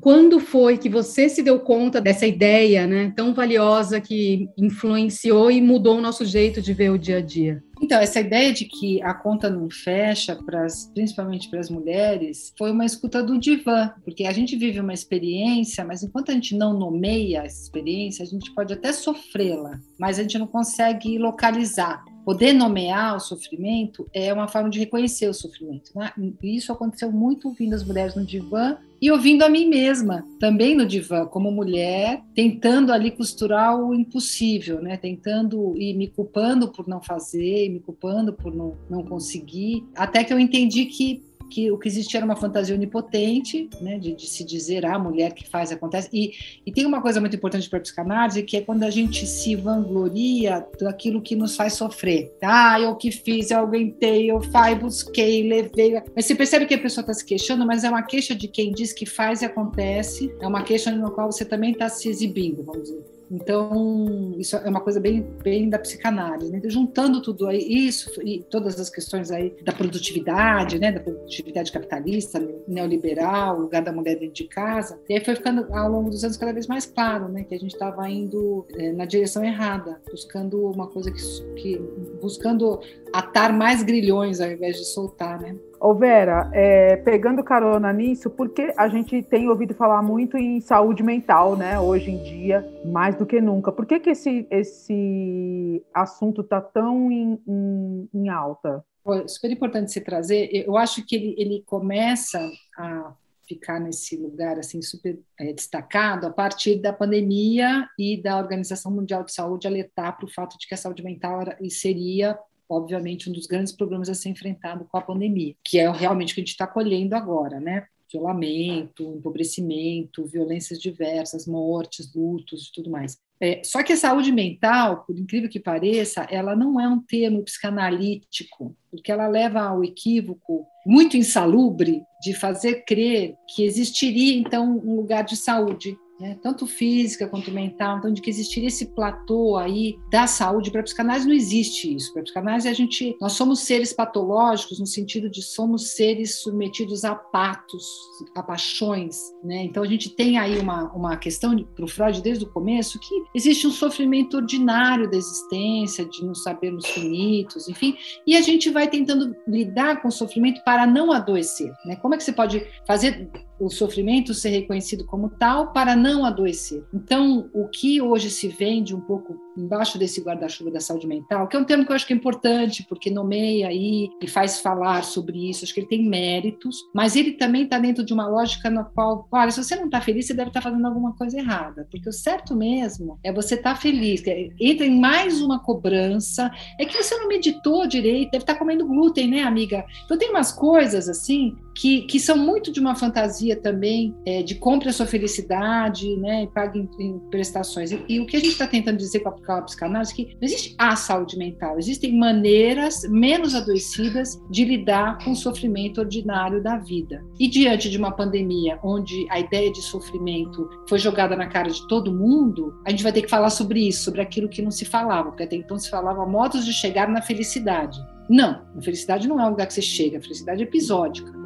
quando 0.00 0.40
foi 0.40 0.78
que 0.78 0.88
você 0.88 1.28
se 1.28 1.42
deu 1.42 1.60
conta 1.60 2.00
dessa 2.00 2.26
ideia, 2.26 2.86
né, 2.86 3.12
tão 3.16 3.34
valiosa 3.34 4.00
que 4.00 4.48
influenciou 4.56 5.50
e 5.50 5.60
mudou 5.60 5.98
o 5.98 6.00
nosso 6.00 6.24
jeito 6.24 6.60
de 6.60 6.72
ver 6.72 6.90
o 6.90 6.98
dia 6.98 7.18
a 7.18 7.20
dia? 7.20 7.62
Então, 7.82 8.00
essa 8.00 8.20
ideia 8.20 8.52
de 8.52 8.64
que 8.64 9.02
a 9.02 9.12
conta 9.12 9.50
não 9.50 9.68
fecha, 9.68 10.34
pras, 10.36 10.90
principalmente 10.94 11.50
para 11.50 11.60
as 11.60 11.68
mulheres, 11.68 12.52
foi 12.56 12.70
uma 12.70 12.86
escuta 12.86 13.22
do 13.22 13.38
divã, 13.38 13.92
porque 14.04 14.24
a 14.24 14.32
gente 14.32 14.56
vive 14.56 14.80
uma 14.80 14.94
experiência, 14.94 15.84
mas 15.84 16.02
enquanto 16.02 16.30
a 16.30 16.34
gente 16.34 16.56
não 16.56 16.72
nomeia 16.72 17.42
essa 17.42 17.62
experiência, 17.62 18.22
a 18.22 18.26
gente 18.26 18.52
pode 18.54 18.72
até 18.72 18.92
sofrê-la, 18.92 19.78
mas 19.98 20.18
a 20.18 20.22
gente 20.22 20.38
não 20.38 20.46
consegue 20.46 21.18
localizar. 21.18 22.02
Poder 22.24 22.54
nomear 22.54 23.16
o 23.16 23.20
sofrimento 23.20 24.08
é 24.14 24.32
uma 24.32 24.48
forma 24.48 24.70
de 24.70 24.78
reconhecer 24.78 25.28
o 25.28 25.34
sofrimento. 25.34 25.90
Né? 25.94 26.10
E 26.42 26.56
isso 26.56 26.72
aconteceu 26.72 27.12
muito 27.12 27.48
ouvindo 27.48 27.74
as 27.74 27.84
mulheres 27.84 28.14
no 28.14 28.24
divã 28.24 28.78
e 29.04 29.10
ouvindo 29.10 29.42
a 29.42 29.50
mim 29.50 29.68
mesma, 29.68 30.26
também 30.40 30.74
no 30.74 30.86
divã, 30.86 31.26
como 31.26 31.52
mulher, 31.52 32.22
tentando 32.34 32.90
ali 32.90 33.10
costurar 33.10 33.78
o 33.78 33.94
impossível, 33.94 34.80
né? 34.80 34.96
tentando 34.96 35.74
e 35.76 35.92
me 35.92 36.08
culpando 36.08 36.72
por 36.72 36.88
não 36.88 37.02
fazer, 37.02 37.68
me 37.68 37.80
culpando 37.80 38.32
por 38.32 38.54
não, 38.54 38.78
não 38.88 39.04
conseguir, 39.04 39.84
até 39.94 40.24
que 40.24 40.32
eu 40.32 40.38
entendi 40.38 40.86
que 40.86 41.22
que 41.50 41.70
o 41.70 41.78
que 41.78 41.88
existia 41.88 42.18
era 42.18 42.24
uma 42.24 42.36
fantasia 42.36 42.74
onipotente, 42.74 43.68
né, 43.80 43.98
de, 43.98 44.14
de, 44.14 44.26
se 44.26 44.44
dizer 44.44 44.84
ah, 44.84 44.98
mulher 44.98 45.32
que 45.32 45.48
faz 45.48 45.72
acontece. 45.72 46.08
E, 46.12 46.32
e 46.66 46.72
tem 46.72 46.86
uma 46.86 47.00
coisa 47.00 47.20
muito 47.20 47.36
importante 47.36 47.68
para 47.68 47.78
a 47.78 47.82
psicanálise, 47.82 48.42
que 48.42 48.56
é 48.56 48.60
quando 48.60 48.82
a 48.82 48.90
gente 48.90 49.26
se 49.26 49.54
vangloria 49.54 50.66
daquilo 50.80 51.22
que 51.22 51.36
nos 51.36 51.56
faz 51.56 51.74
sofrer. 51.74 52.32
Ah, 52.42 52.80
eu 52.80 52.94
que 52.96 53.10
fiz, 53.10 53.50
eu 53.50 53.58
aguentei, 53.58 54.30
eu 54.30 54.40
fai, 54.40 54.74
busquei, 54.74 55.48
levei. 55.48 56.02
Mas 56.14 56.26
você 56.26 56.34
percebe 56.34 56.66
que 56.66 56.74
a 56.74 56.78
pessoa 56.78 57.02
está 57.02 57.14
se 57.14 57.24
queixando, 57.24 57.66
mas 57.66 57.84
é 57.84 57.88
uma 57.88 58.02
queixa 58.02 58.34
de 58.34 58.48
quem 58.48 58.72
diz 58.72 58.92
que 58.92 59.06
faz 59.06 59.42
e 59.42 59.44
acontece, 59.44 60.34
é 60.40 60.46
uma 60.46 60.62
queixa 60.62 60.90
no 60.90 61.10
qual 61.10 61.30
você 61.30 61.44
também 61.44 61.72
está 61.72 61.88
se 61.88 62.08
exibindo, 62.08 62.62
vamos 62.62 62.82
dizer. 62.84 63.13
Então, 63.30 64.34
isso 64.38 64.56
é 64.56 64.68
uma 64.68 64.80
coisa 64.80 65.00
bem, 65.00 65.22
bem 65.42 65.68
da 65.68 65.78
psicanálise, 65.78 66.50
né? 66.50 66.58
Então, 66.58 66.70
juntando 66.70 67.22
tudo 67.22 67.46
aí, 67.46 67.58
isso 67.58 68.20
e 68.22 68.40
todas 68.50 68.78
as 68.78 68.90
questões 68.90 69.30
aí 69.30 69.54
da 69.62 69.72
produtividade, 69.72 70.78
né? 70.78 70.92
Da 70.92 71.00
produtividade 71.00 71.72
capitalista, 71.72 72.46
neoliberal, 72.68 73.58
lugar 73.58 73.82
da 73.82 73.92
mulher 73.92 74.18
dentro 74.18 74.34
de 74.34 74.44
casa, 74.44 74.98
e 75.08 75.14
aí 75.14 75.24
foi 75.24 75.34
ficando 75.34 75.66
ao 75.74 75.90
longo 75.90 76.10
dos 76.10 76.22
anos 76.24 76.36
cada 76.36 76.52
vez 76.52 76.66
mais 76.66 76.86
claro, 76.86 77.28
né? 77.28 77.44
Que 77.44 77.54
a 77.54 77.58
gente 77.58 77.72
estava 77.72 78.08
indo 78.08 78.66
é, 78.74 78.92
na 78.92 79.04
direção 79.04 79.44
errada, 79.44 80.00
buscando 80.10 80.70
uma 80.70 80.88
coisa 80.88 81.10
que, 81.10 81.20
que 81.54 81.78
buscando 82.20 82.80
atar 83.12 83.52
mais 83.52 83.82
grilhões 83.82 84.40
ao 84.40 84.50
invés 84.50 84.76
de 84.76 84.84
soltar, 84.84 85.40
né? 85.40 85.56
Ô 85.84 85.92
Vera, 85.92 86.50
é, 86.54 86.96
pegando 86.96 87.44
carona 87.44 87.92
nisso, 87.92 88.30
porque 88.30 88.72
a 88.74 88.88
gente 88.88 89.22
tem 89.22 89.50
ouvido 89.50 89.74
falar 89.74 90.00
muito 90.00 90.34
em 90.34 90.58
saúde 90.58 91.02
mental, 91.02 91.58
né, 91.58 91.78
hoje 91.78 92.10
em 92.10 92.22
dia, 92.22 92.66
mais 92.86 93.14
do 93.16 93.26
que 93.26 93.38
nunca. 93.38 93.70
Por 93.70 93.84
que, 93.84 94.00
que 94.00 94.08
esse, 94.08 94.46
esse 94.50 95.84
assunto 95.92 96.40
está 96.40 96.58
tão 96.58 97.12
em, 97.12 97.38
em, 97.46 98.08
em 98.14 98.28
alta? 98.30 98.82
É 99.06 99.28
super 99.28 99.50
importante 99.50 99.92
se 99.92 100.00
trazer. 100.00 100.48
Eu 100.54 100.78
acho 100.78 101.04
que 101.04 101.16
ele, 101.16 101.34
ele 101.36 101.62
começa 101.66 102.40
a 102.78 103.12
ficar 103.46 103.78
nesse 103.78 104.16
lugar 104.16 104.58
assim 104.58 104.80
super 104.80 105.18
é, 105.38 105.52
destacado 105.52 106.26
a 106.26 106.30
partir 106.30 106.76
da 106.76 106.94
pandemia 106.94 107.86
e 107.98 108.22
da 108.22 108.38
Organização 108.38 108.90
Mundial 108.90 109.22
de 109.22 109.34
Saúde 109.34 109.66
alertar 109.66 110.16
para 110.16 110.24
o 110.24 110.32
fato 110.32 110.56
de 110.56 110.66
que 110.66 110.72
a 110.72 110.78
saúde 110.78 111.04
mental 111.04 111.42
era, 111.42 111.58
seria 111.68 112.38
obviamente, 112.68 113.28
um 113.28 113.32
dos 113.32 113.46
grandes 113.46 113.72
problemas 113.72 114.08
a 114.08 114.14
ser 114.14 114.28
enfrentado 114.28 114.84
com 114.84 114.96
a 114.96 115.02
pandemia, 115.02 115.54
que 115.64 115.78
é 115.78 115.90
realmente 115.90 116.32
o 116.32 116.34
que 116.34 116.40
a 116.40 116.44
gente 116.44 116.52
está 116.52 116.66
colhendo 116.66 117.14
agora, 117.14 117.60
né? 117.60 117.86
Isolamento, 118.08 119.14
empobrecimento, 119.16 120.24
violências 120.26 120.78
diversas, 120.78 121.46
mortes, 121.46 122.12
lutos 122.14 122.68
e 122.68 122.72
tudo 122.72 122.90
mais. 122.90 123.18
É, 123.40 123.62
só 123.64 123.82
que 123.82 123.92
a 123.92 123.96
saúde 123.96 124.30
mental, 124.30 125.04
por 125.04 125.18
incrível 125.18 125.50
que 125.50 125.58
pareça, 125.58 126.26
ela 126.30 126.54
não 126.54 126.80
é 126.80 126.88
um 126.88 127.00
termo 127.00 127.42
psicanalítico, 127.42 128.76
porque 128.90 129.10
ela 129.10 129.26
leva 129.26 129.60
ao 129.60 129.82
equívoco 129.82 130.64
muito 130.86 131.16
insalubre 131.16 132.02
de 132.22 132.32
fazer 132.34 132.84
crer 132.84 133.34
que 133.54 133.64
existiria, 133.64 134.38
então, 134.38 134.78
um 134.78 134.96
lugar 134.96 135.24
de 135.24 135.36
saúde 135.36 135.98
né, 136.18 136.38
tanto 136.40 136.66
física 136.66 137.26
quanto 137.26 137.50
mental, 137.50 137.98
então 137.98 138.12
de 138.12 138.22
que 138.22 138.30
existiria 138.30 138.68
esse 138.68 138.86
platô 138.86 139.56
aí 139.56 139.96
da 140.10 140.26
saúde. 140.26 140.70
Para 140.70 140.82
psicanálise 140.82 141.26
não 141.26 141.34
existe 141.34 141.94
isso. 141.94 142.12
Para 142.12 142.22
psicanálise 142.22 142.68
a 142.68 142.72
gente, 142.72 143.16
nós 143.20 143.32
somos 143.32 143.60
seres 143.60 143.92
patológicos 143.92 144.78
no 144.78 144.86
sentido 144.86 145.28
de 145.28 145.42
somos 145.42 145.90
seres 145.90 146.36
submetidos 146.36 147.04
a 147.04 147.14
patos, 147.14 147.86
a 148.34 148.42
paixões, 148.42 149.16
né? 149.42 149.64
Então 149.64 149.82
a 149.82 149.86
gente 149.86 150.08
tem 150.08 150.38
aí 150.38 150.58
uma, 150.58 150.92
uma 150.92 151.16
questão 151.16 151.56
para 151.74 151.84
o 151.84 151.88
Freud 151.88 152.22
desde 152.22 152.44
o 152.44 152.50
começo 152.50 152.98
que 153.00 153.14
existe 153.34 153.66
um 153.66 153.70
sofrimento 153.70 154.36
ordinário 154.36 155.10
da 155.10 155.16
existência, 155.16 156.04
de 156.04 156.24
não 156.24 156.34
sabermos 156.34 156.86
finitos, 156.86 157.68
enfim, 157.68 157.96
e 158.26 158.36
a 158.36 158.40
gente 158.40 158.70
vai 158.70 158.88
tentando 158.88 159.34
lidar 159.46 160.00
com 160.00 160.08
o 160.08 160.12
sofrimento 160.12 160.62
para 160.64 160.86
não 160.86 161.12
adoecer, 161.12 161.72
né? 161.84 161.96
Como 161.96 162.14
é 162.14 162.16
que 162.16 162.24
você 162.24 162.32
pode 162.32 162.64
fazer 162.86 163.28
o 163.58 163.70
sofrimento 163.70 164.34
ser 164.34 164.50
reconhecido 164.50 165.04
como 165.04 165.28
tal 165.28 165.72
para 165.72 165.94
não 165.94 166.24
adoecer. 166.24 166.84
Então, 166.92 167.48
o 167.52 167.68
que 167.68 168.00
hoje 168.00 168.30
se 168.30 168.48
vende 168.48 168.94
um 168.94 169.00
pouco 169.00 169.38
embaixo 169.56 169.98
desse 169.98 170.20
guarda-chuva 170.20 170.70
da 170.70 170.80
saúde 170.80 171.06
mental, 171.06 171.46
que 171.48 171.56
é 171.56 171.58
um 171.58 171.64
termo 171.64 171.84
que 171.84 171.92
eu 171.92 171.96
acho 171.96 172.06
que 172.06 172.12
é 172.12 172.16
importante, 172.16 172.84
porque 172.88 173.10
nomeia 173.10 173.68
aí 173.68 174.10
e 174.22 174.28
faz 174.28 174.60
falar 174.60 175.04
sobre 175.04 175.50
isso, 175.50 175.64
acho 175.64 175.74
que 175.74 175.80
ele 175.80 175.88
tem 175.88 176.08
méritos, 176.08 176.78
mas 176.94 177.16
ele 177.16 177.32
também 177.32 177.64
está 177.64 177.78
dentro 177.78 178.04
de 178.04 178.12
uma 178.12 178.28
lógica 178.28 178.70
na 178.70 178.84
qual, 178.84 179.26
olha, 179.30 179.50
se 179.50 179.62
você 179.62 179.76
não 179.76 179.86
está 179.86 180.00
feliz, 180.00 180.26
você 180.26 180.34
deve 180.34 180.50
estar 180.50 180.60
tá 180.60 180.70
fazendo 180.70 180.86
alguma 180.86 181.14
coisa 181.14 181.38
errada, 181.38 181.86
porque 181.90 182.08
o 182.08 182.12
certo 182.12 182.54
mesmo 182.54 183.18
é 183.22 183.32
você 183.32 183.54
estar 183.54 183.74
tá 183.74 183.80
feliz. 183.80 184.22
Entra 184.60 184.86
em 184.86 184.98
mais 184.98 185.40
uma 185.40 185.60
cobrança, 185.60 186.50
é 186.78 186.84
que 186.84 186.96
você 186.96 187.16
não 187.16 187.28
meditou 187.28 187.86
direito, 187.86 188.32
deve 188.32 188.42
estar 188.42 188.54
tá 188.54 188.58
comendo 188.58 188.86
glúten, 188.86 189.28
né, 189.28 189.42
amiga? 189.42 189.84
Então, 190.04 190.18
tem 190.18 190.30
umas 190.30 190.52
coisas 190.52 191.08
assim 191.08 191.56
que, 191.74 192.02
que 192.02 192.20
são 192.20 192.36
muito 192.36 192.70
de 192.70 192.78
uma 192.78 192.94
fantasia 192.94 193.56
também 193.56 194.14
é, 194.24 194.42
de 194.42 194.54
compre 194.54 194.88
a 194.88 194.92
sua 194.92 195.06
felicidade, 195.06 196.16
né, 196.16 196.44
e 196.44 196.46
pague 196.46 196.78
em, 196.78 196.88
em 196.98 197.18
prestações. 197.30 197.90
E, 197.90 198.04
e, 198.08 198.20
o 198.20 198.26
que 198.26 198.36
a 198.36 198.40
gente 198.40 198.52
está 198.52 198.66
tentando 198.66 198.96
dizer 198.96 199.20
com 199.20 199.28
a, 199.28 199.32
a 199.52 199.62
psicanálise 199.62 200.14
que 200.14 200.24
não 200.40 200.42
existe 200.42 200.74
a 200.78 200.96
saúde 200.96 201.36
mental, 201.36 201.78
existem 201.78 202.16
maneiras 202.16 203.02
menos 203.08 203.54
adoecidas 203.54 204.40
de 204.50 204.64
lidar 204.64 205.18
com 205.24 205.32
o 205.32 205.36
sofrimento 205.36 206.00
ordinário 206.00 206.62
da 206.62 206.76
vida. 206.76 207.24
E 207.38 207.48
diante 207.48 207.90
de 207.90 207.98
uma 207.98 208.12
pandemia 208.12 208.78
onde 208.82 209.26
a 209.30 209.40
ideia 209.40 209.70
de 209.72 209.82
sofrimento 209.82 210.68
foi 210.88 210.98
jogada 210.98 211.36
na 211.36 211.46
cara 211.46 211.70
de 211.70 211.86
todo 211.88 212.12
mundo, 212.12 212.74
a 212.86 212.90
gente 212.90 213.02
vai 213.02 213.12
ter 213.12 213.22
que 213.22 213.30
falar 213.30 213.50
sobre 213.50 213.88
isso, 213.88 214.04
sobre 214.04 214.20
aquilo 214.20 214.48
que 214.48 214.62
não 214.62 214.70
se 214.70 214.84
falava, 214.84 215.30
porque 215.30 215.44
até 215.44 215.56
então 215.56 215.78
se 215.78 215.90
falava 215.90 216.26
modos 216.26 216.64
de 216.64 216.72
chegar 216.72 217.08
na 217.08 217.22
felicidade. 217.22 217.98
Não, 218.28 218.62
a 218.76 218.82
felicidade 218.82 219.28
não 219.28 219.40
é 219.40 219.46
um 219.46 219.50
lugar 219.50 219.66
que 219.66 219.74
você 219.74 219.82
chega, 219.82 220.18
a 220.18 220.22
felicidade 220.22 220.62
é 220.62 220.64
episódica. 220.64 221.43